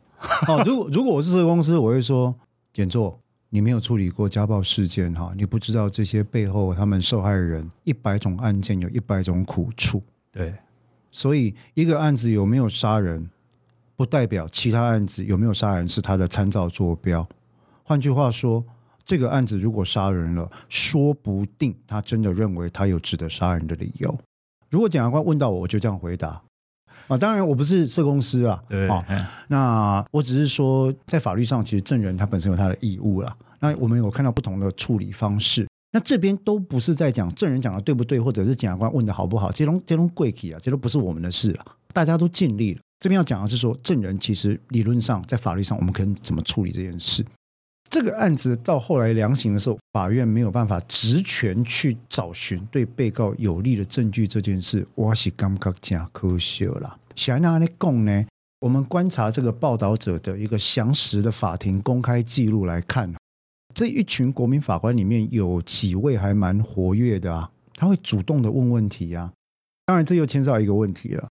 [0.47, 2.33] 哦，如果如果我是社公司，我会说
[2.73, 3.19] 简座。
[3.49, 10.03] 你没有处理过家暴事件哈，你不知道这些背后他们受害人一百种案件有一百种苦处。
[10.31, 10.53] 对，
[11.09, 13.29] 所以一个案子有没有杀人，
[13.95, 17.27] 不代表其他案子有没有杀人是他的参照坐标。
[17.83, 18.63] 换句话说，
[19.03, 24.15] 这个案子如果杀人了，说不定他真的认为他有值得杀人的理由。
[24.69, 26.39] 如果检察官问到我，我就这样回答。
[27.09, 29.03] 啊，当然我不是社公司啊，对，啊，
[29.49, 33.35] 那我只是说，在法律上，其实证人他本身有他的义务了。
[33.59, 41.65] 那我们有看到不同的处理方式，那这边都不是在讲证人讲的对不对，或者是检察官问的好不好，这种这种贵体啊，这都不是我们的事了。
[41.91, 42.79] 大家都尽力了。
[42.99, 47.25] 这边要讲的是说，证人其实理论上在法律上，我们可以怎么处理这件事？
[47.89, 56.99] 这个案子到后来量刑的时候，法院没有办法职权去找寻对被告有利的证据，这件事我是感觉真可惜了。
[57.15, 58.25] 想让你讲呢，
[58.59, 63.11] 我们观察这个报道者的一个详实的法庭公开记录来看，
[63.73, 69.33] 这一群国民法官里面有几位还蛮活跃的啊，他会主动的问问题啊。
[69.87, 71.27] 当然，这又牵涉到一个问题了：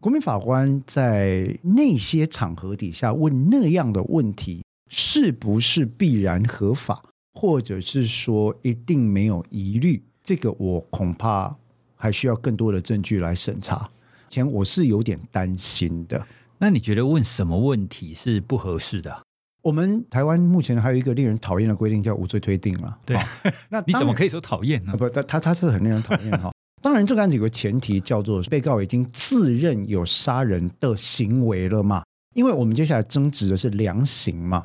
[0.00, 4.64] 国民法官在那些场合底下问那样的问题。
[4.88, 7.02] 是不是必然合法，
[7.34, 10.02] 或者是说一定没有疑虑？
[10.22, 11.56] 这个我恐怕
[11.94, 13.88] 还需要更多的证据来审查。
[14.28, 16.26] 前我是有点担心的。
[16.58, 19.22] 那你觉得问什么问题是不合适的？
[19.62, 22.98] 我们台湾目前还有一个令人讨厌的规定，叫无罪推定了。
[23.04, 23.16] 对，
[23.70, 24.96] 那你怎么可以说讨厌呢？
[24.96, 26.52] 不，他他他是很令人讨厌哈。
[26.82, 32.04] 当然，这个案子有个前提叫做被告已经自认有杀人的行为了嘛？
[32.34, 34.62] 因为我们接下来争执的是量刑嘛。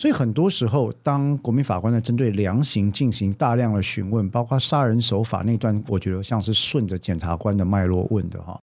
[0.00, 8.58] 所以很多时候，当国民法官在针对量刑进行大量的询问，包括杀人手法那段，我觉得像是顺着检察官的脉络问的哈，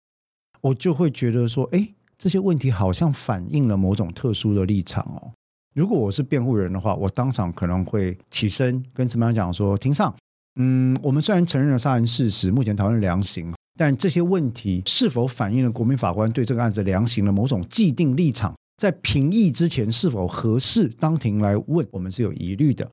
[0.61, 5.33] 我就会觉得说，哎，这些问题好像反映了某种特殊的立场哦。
[5.73, 10.15] 如果我是辩护人的话，我当场可能会起身跟怎么样讲说，庭上，
[10.55, 18.55] 嗯，我们虽然承认了杀人事实，目前讨论量刑，但这些问题是否反映了国民法官对这个案子量刑的某种既定立场？
[18.77, 22.89] 在评议之前是否合适当庭来问，我们是有疑虑的。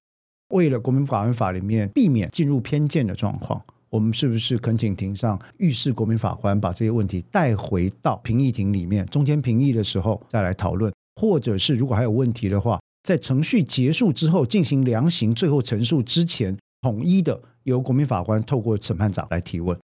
[0.51, 19.77] 为了国民法官法里面避免进入偏见的状况，我们是不是恳请庭上预示国民法官把这些问题带回到评议庭里面，中间评议的时候再来讨论，或者是如果还有问题的话，在程序结束之后进行量刑，最后陈述之前，统一的由国民法官透过审判长来提问。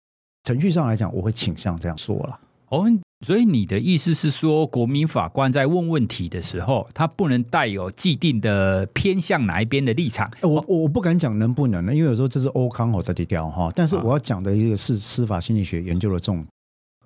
[0.42, 2.40] 程序上来讲，我会倾向这样说了。
[2.68, 2.86] 哦。
[3.24, 10.30] 所以你的意思是说，国民法官在问问题的时候，他不能带有既定的偏向哪一边的立场？
[10.42, 13.70] 我我不敢讲能不能呢，因为有时候这是欧康我的底调哈。
[13.74, 16.46] 但是我要讲的一个是司法心理学研究的重点。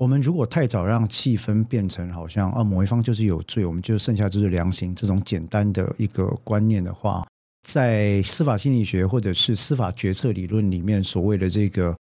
[0.00, 7.24] 我们如果太早让气氛变成好像啊某一方就是有罪，我们就剩下就是量刑这种简单的一个观念的话，
[7.62, 11.96] 在司法心理学或者是司法决策理论里面所谓的这个。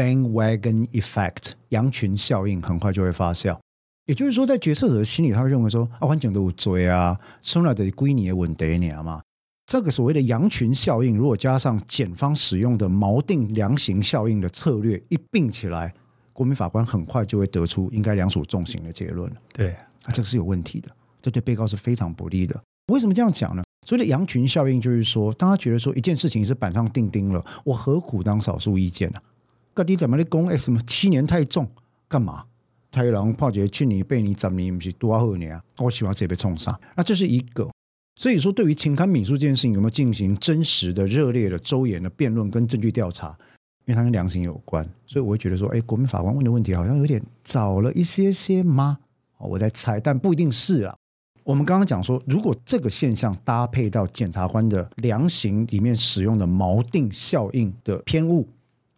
[0.00, 3.58] Bandwagon effect，羊群效应很快就会发酵。
[4.06, 9.20] 也就是说，在决策者的心里，他会认为说啊，环境都有罪啊，从来的归你的稳得你嘛。
[9.66, 15.94] 这个所谓的羊群效应，如果加上检方使用的锚定量刑效应的策略一并起来，
[16.32, 19.30] 国民法官很快就会得出应该量处重刑的结论。
[19.52, 19.72] 对，
[20.02, 20.88] 啊，这个是有问题的，
[21.20, 22.60] 这对被告是非常不利的。
[22.90, 23.62] 为什么这样讲呢？
[23.86, 29.20] 所谓的羊群效应，就是说，当他觉得说一件事情是板上钉钉了，我何苦当少数意见呢？
[29.74, 30.48] 到底怎么的公？
[30.48, 31.68] 哎，什么七年太重，
[32.08, 32.44] 干嘛？
[32.90, 35.62] 太郎炮决去年被你怎么不是多少年啊？
[35.78, 37.68] 我喜欢这被冲杀，那这是一个。
[38.16, 43.28] 所以说，对于情感民诉这件事情，有没有进行真实的、热烈的、周延的辩论跟证据调查？
[43.86, 48.98] 因为它跟量刑有关，所以我会觉得说，哎，国民法官问的问题好像有点早了一些些吗？
[49.38, 50.94] 我在猜，但不一定是啊。
[51.44, 58.46] 我们刚刚讲说，如果这个现象搭配到检察官的量刑里面使用的锚定效应的偏误，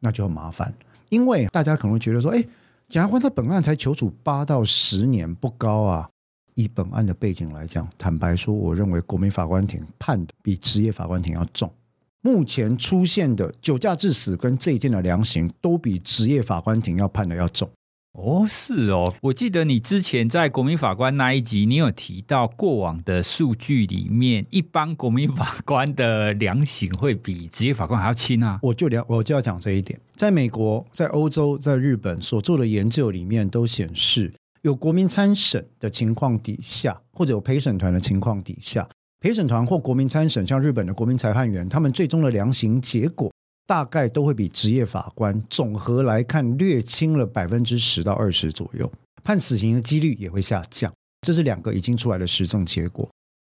[0.03, 0.75] 那就很麻烦。
[1.09, 2.43] 因为大家可能会觉得说，哎，
[2.89, 6.09] 检察官他本案才求处八到十年，不高啊。
[6.55, 11.73] 以本案的背景来讲，坦白说，我认为国民法官庭判的比职业法官庭要重。
[12.21, 17.69] 目前出现的酒驾致死跟这一件的量刑，都比职业法官庭要判的要重。
[18.13, 28.59] 哦，是哦，我记得你之前在国民法官那一集，你有提到过往的数据里面，一般国民法官的量刑会比职业法官还要轻啊。
[28.63, 29.99] 我就聊，我就要讲这一点。
[30.15, 34.33] 在美国、在欧洲、在日本所做的研究里面都显示。
[34.61, 38.89] 有国民参审的情况底下，或者有陪审团的情况底下，
[39.21, 43.33] 陪审团或国民参审，像日本的国民裁判员，他们最终的量刑结果
[43.67, 48.91] 大概都会比职业法官总和来看略轻了百分之十到二十左右，
[49.23, 50.93] 判死刑的几率也会下降。
[51.27, 53.09] 这是两个已经出来的实证结果。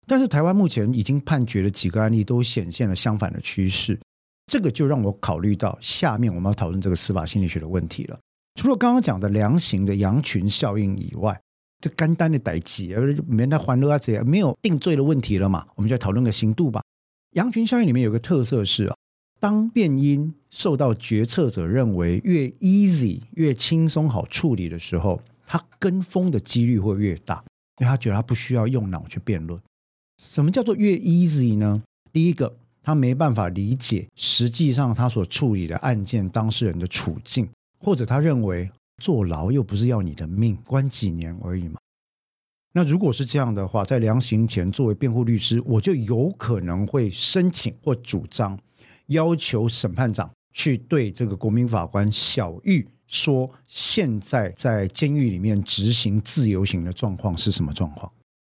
[0.08, 3.98] 但是台湾目前已经判决的几个案例都显现了相反的趋势，
[4.48, 8.20] 这个就让我考虑到下面我们要讨论这个司法心理学的问题了。
[8.56, 11.40] 除了刚刚讲的量刑的羊群效应以外，
[11.80, 15.66] 这简单的代志，而免得欢乐啊，这样没有定罪的问题了嘛？
[15.76, 16.82] 我们就来讨论个刑度吧。
[17.32, 18.96] 羊群效应里面有个特色是啊，
[19.42, 27.44] 当辩因受到决策者认为越 easy 越轻松好处理的时候，他跟风的几率会越大，
[27.80, 29.60] 因为他觉得他不需要用脑去辩论。
[30.22, 31.82] 什么叫做越 easy 呢？
[32.14, 37.50] 第一个，他没办法理解实际上他所处理的案件当事人的处境。
[37.80, 38.70] 或者他认为
[39.02, 41.80] 坐牢又不是要你的命，关几年而已嘛。
[42.74, 48.56] 那如果是这样的话，在量刑前作为辩护律师，我就有可能会申请或主张
[49.12, 58.12] 要求审判长去对这个国民法官小玉说，现在在监狱里面执行自由刑的状况是什么状况？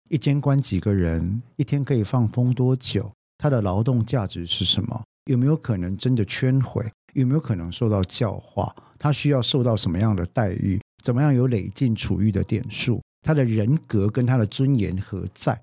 [0.08, 1.42] 一监关几个人？
[1.56, 3.10] 一天可以放风多久？
[3.38, 5.02] 他的劳动价值是什么？
[5.30, 6.84] 有没有可能真的圈回？
[7.14, 8.74] 有没有可能受到教化？
[8.98, 10.80] 他需要受到什么样的待遇？
[11.02, 13.02] 怎么样有累进处遇的点数？
[13.22, 15.60] 他的人格跟他的尊严何在？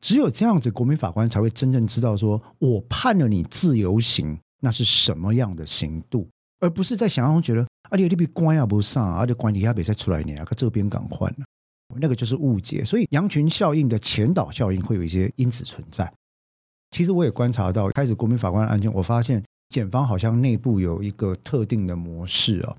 [0.00, 6.28] 只有这样子，国民法官才会真正知道说，我判了你自由刑，那是什么样的刑度，
[6.60, 11.44] 而不是在想象中觉得啊，你你比关押不上啊，你关你下别再出来你啊，可这边敢换了，
[12.00, 12.84] 那个就是误解。
[12.84, 16.10] 所以羊群效应的前导效应会有一些因子存在。
[16.90, 22.76] 其实我也观察到，开始国民法官的案件，我发现检方好像内部有一个特定的模式啊。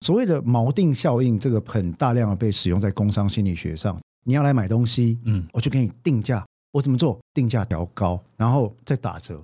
[0.00, 3.98] 所谓的锚定效应，这个很大量的被使用在工商心理学上。
[4.24, 7.18] 你要来买东西，嗯，我就给你定价，我怎么做？
[7.34, 9.42] 定价调高，然后再打折。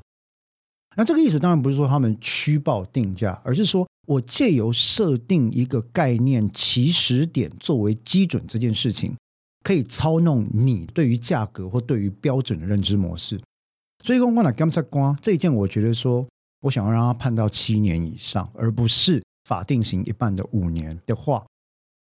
[0.97, 9.15] 那这个意思当然不是说他们虚报定价，而是说我借由设定一个概念起始点作为基准，这件事情
[9.63, 13.41] 可以操弄你对于价格或对于标准的认知模式。
[14.05, 16.25] 所以，公关的检察官这一件，我觉得说，
[16.63, 21.45] 我想要让他判到七年以上，而不是法定刑一半的五年的话，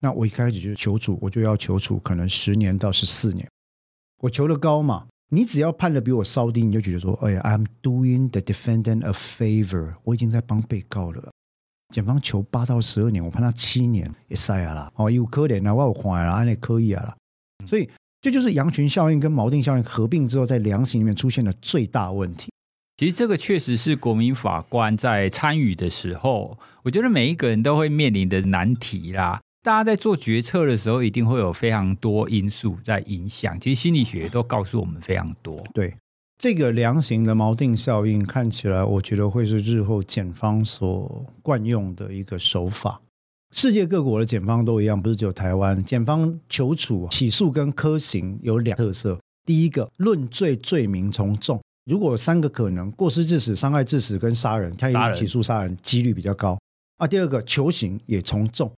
[0.05, 3.49] 那我一开始就求处，我就要求处可能十年到十四年。
[4.21, 11.33] 我求的高嘛，你只要判的比我稍低，你就觉得说，哎呀，I'm doing the defendant a favor，我已经在帮被告了。
[11.95, 17.17] 检方求八到十二年，我判他七年也塞啊啦，哦，有可怜啊，我有看啊，那可以啊啦，
[17.67, 17.89] 所以。
[18.21, 22.51] 这就，就是羊群效应跟锚定效应合并之后，在量刑里面出现的最大问题。
[22.97, 29.43] 其实这个确实是国民法官在参与的时候，我觉得每一个人都会面临的难题啦。
[29.65, 33.59] 大家在做决策的时候，一定会有非常多因素在影响。
[33.59, 35.65] 其实心理学都告诉我们非常多。
[35.73, 35.97] 对
[36.37, 43.01] 这个量刑的锚定效应，看起来我觉得会是日后检方所惯用的一个手法。
[43.55, 45.83] 世界各国的检方都一样，不是只有台湾。
[45.83, 51.59] 检方求处、起诉跟科刑有两特色：第一个，论罪罪名从重。
[51.87, 56.59] 如果有三个可能，过失致死、伤害致死跟杀人，他一定起诉杀人几率比较高。
[56.99, 57.07] 啊。
[57.07, 58.71] 第二个，求刑也从重，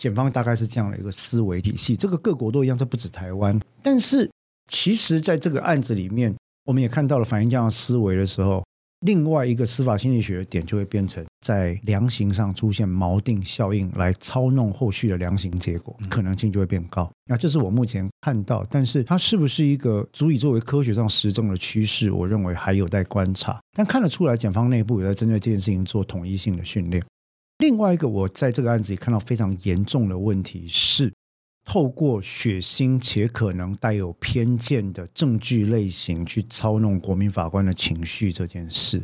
[0.00, 1.94] 检方大概是这样的一个思维体系。
[1.94, 3.60] 这个各国都一样，这不止台湾。
[3.82, 4.28] 但是，
[4.66, 6.34] 其实在这个案子里面，
[6.64, 8.64] 我们也看到了反映这样的思维的时候。
[9.06, 17.10] 另外一个司法心理学的点就会变成在量刑上出现锚定效应，来操弄后续的量刑结果，可能性就会变高。
[17.24, 22.10] 那这是我目前看到，但是它是不是一个足以作为科学上实证的趋势？
[22.10, 23.58] 我认为还有待观察。
[23.72, 27.02] 但看得出来，检方内部也在针对这件事情做统一性的训练。
[27.60, 31.12] 另外一个，我在这个案子里看到非常严重的问题是。
[31.62, 39.00] 透过血腥且可能带有偏见的证据类型去操弄国民法官的情绪这件事，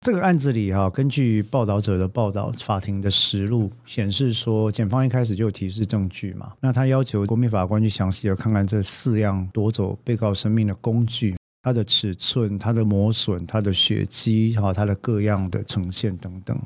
[0.00, 16.60] 这个案子里哈，根据报道者的报道，法庭的实录显示说，检方一开始就有提示证据嘛，那他要求国民法官去详细的看看这四样夺走被告生命的工具，它的尺寸、它的磨损、它的血迹哈、它的各样的呈现等等。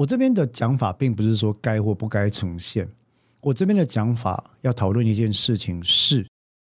[0.00, 2.88] 我这边的讲法并不是说该或不该呈现。
[3.42, 6.26] 我这边的讲法要讨论一件事情是，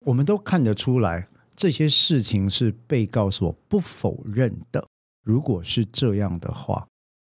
[0.05, 4.87] 我们都看得出来，这些事情是被告所不否认的。
[5.22, 6.87] 如果是这样的话，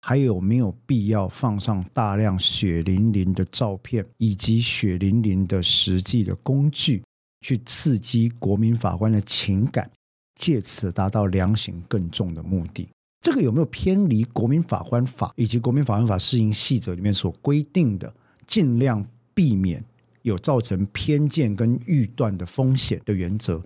[0.02, 7.02] 还有没有必要放上大量血淋淋的照片以及血淋淋的实际的工具，
[7.40, 9.90] 去刺激国民法官的情感，
[10.36, 12.90] 借此达到量刑更重的目的？
[13.28, 18.13] 这个有没有偏离国民法官法以及国民法官法施行细则里面所规定的
[18.45, 19.05] 尽量？
[19.34, 19.84] 避免
[20.21, 23.61] 有造成偏见跟预断的风险的原则，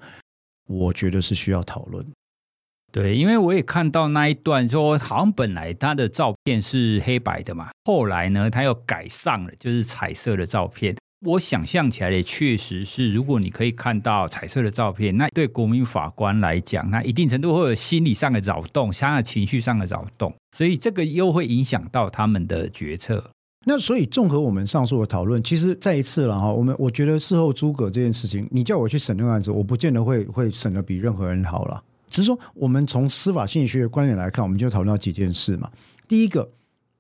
[0.68, 2.06] 我觉得是需要讨论。
[2.92, 10.94] 对，因为我也看到那一段说，好像本来他的照片是黑白的嘛，后来呢，他又改上了，就是彩色的照片。
[11.24, 23.30] 我想象起来也确实是，如果你可以看到彩色的照片，那对国民法官来讲，那一定程度会有心理上的扰动，加上情绪上的扰动，所以这个又会影响到他们的决策。
[23.68, 31.84] 那所以，综合我们上述的讨论，其实再一次了哈，我们我觉得事后诸葛这件事情，你叫我去审那个案子，我不见得会会审得比任何人好了。
[32.10, 35.70] 只是说，我们从司法心理学的观点来看，我们就讨论到几件事嘛。
[36.08, 36.50] 第一个，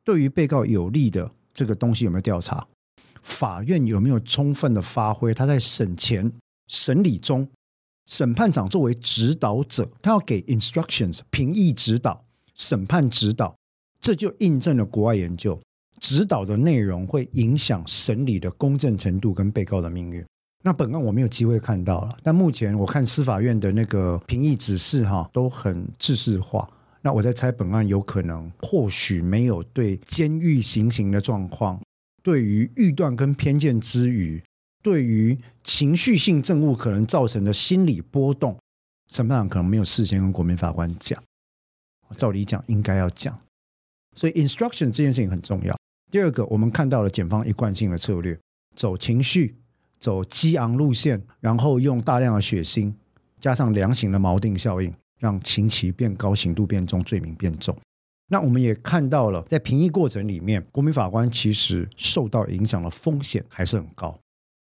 [0.03, 2.67] 对于被告有利的这个东西有没有调查？
[3.21, 5.33] 法院有没有充分的发挥？
[5.33, 6.31] 他在审前、
[6.67, 7.47] 审理中，
[8.05, 12.23] 审判长作为指导者，他要给 instructions 评议指导、
[12.55, 13.55] 审判指导，
[13.99, 15.59] 这就印证了国外研究。
[15.99, 20.25] 指导的内容会影响审理的公正程度跟被告的命运。
[20.63, 26.67] 那本案我没有机会看到了，但目前我看司法院的那个评议指示哈都很制式化。
[27.03, 31.79] 那我在猜本案有可能或许没有对监狱行刑的状况，
[32.23, 34.43] 对于预断跟偏见之余，
[34.83, 38.57] 对于情绪性证物可能造成的心理波动，
[39.09, 41.21] 审判长可能没有事先跟国民法官讲。
[42.17, 43.39] 照理讲应该要讲，
[44.17, 45.75] 所以 instruction 这件事情很重要。
[46.11, 48.37] 第二个，我们看到了检方一贯性的策略，
[48.75, 49.55] 走情绪、
[49.97, 52.93] 走激昂路线，然后用大量的血腥，
[53.39, 57.77] 加上量刑的锚定效应，让刑期变高、刑度变重、罪名变重。
[58.31, 64.17] 那我们也看到了，在评议过程里面，国民法官其实受到影响的风险还是很高。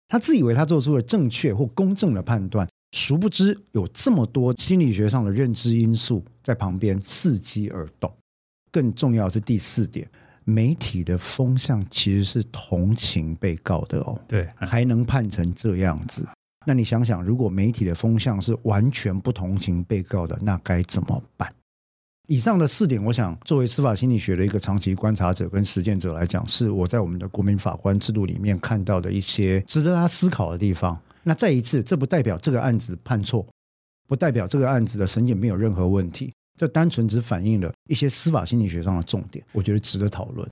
[0.07, 8.15] 他自以为他做出了正确或公正的判断，殊不知有这么多心理学上的认知因素在旁边伺机而动。
[8.71, 10.07] 更重要的是第四点。
[10.43, 16.23] 媒体的风向其实是同情被告的哦，对，还能判成这样子。
[16.67, 21.51] 那你想想，如果媒体的风向是完全不同情被告的，那该怎么办？
[22.27, 30.99] 以上的四点，我想作为司法心理学的一个长期观察者跟实践者来讲，是我在我们的国民法官制度里面看到的一些值得他思考的地方。
[31.23, 33.45] 那再一次，这不代表这个案子判错，
[34.07, 36.31] 不代表这个案子的审检没有任何问题。
[36.57, 40.47] 这单纯只反映了一些司法心理学上的重点，我觉得值得讨论。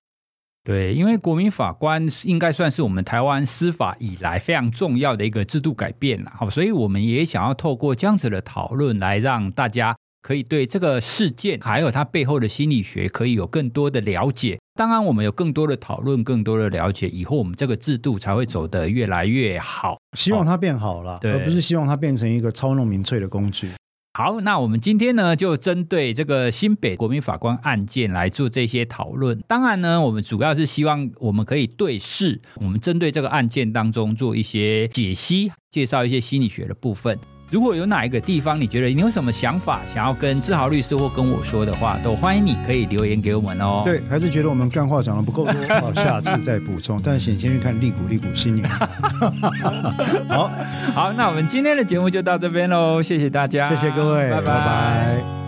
[0.65, 14.57] 对，因为国民法官应该算是我们台湾司法以来非常重要的一个制度改变了，好，所以我们也想要透过这样子的讨论，来让大家可以对这个事件还有它背后的心理学可以有更多的了解。
[14.74, 19.97] 当然，我们有更多的讨论，更多的了解，以后我们这个制度才会走得越来越好。
[20.17, 23.69] 希望它变好了，而不是希望它变成一个操弄民粹的工具。
[24.15, 29.39] 好，那我们今天呢，就针对这个新北国民法官案件来做这些讨论。
[29.47, 37.19] 当然呢，我们主要是希望我们可以对视，我们针对这个案件当中做一些解析，介绍一些心理学的部分。
[37.54, 43.84] 如果有哪一个地方你觉得你有什么想法，想要跟志豪律师或跟我说的话，都欢迎你可以留言给我们哦。
[43.86, 46.99] 对，还是觉得我们干话讲的不够多，好，下次再补充。
[47.04, 48.68] 但是先先去看利股利股新年。
[50.28, 50.49] 好
[50.95, 54.45] 好，那我们今天的节目就到这边喽，谢谢大家，谢谢各位，拜拜。
[54.45, 55.42] 拜拜。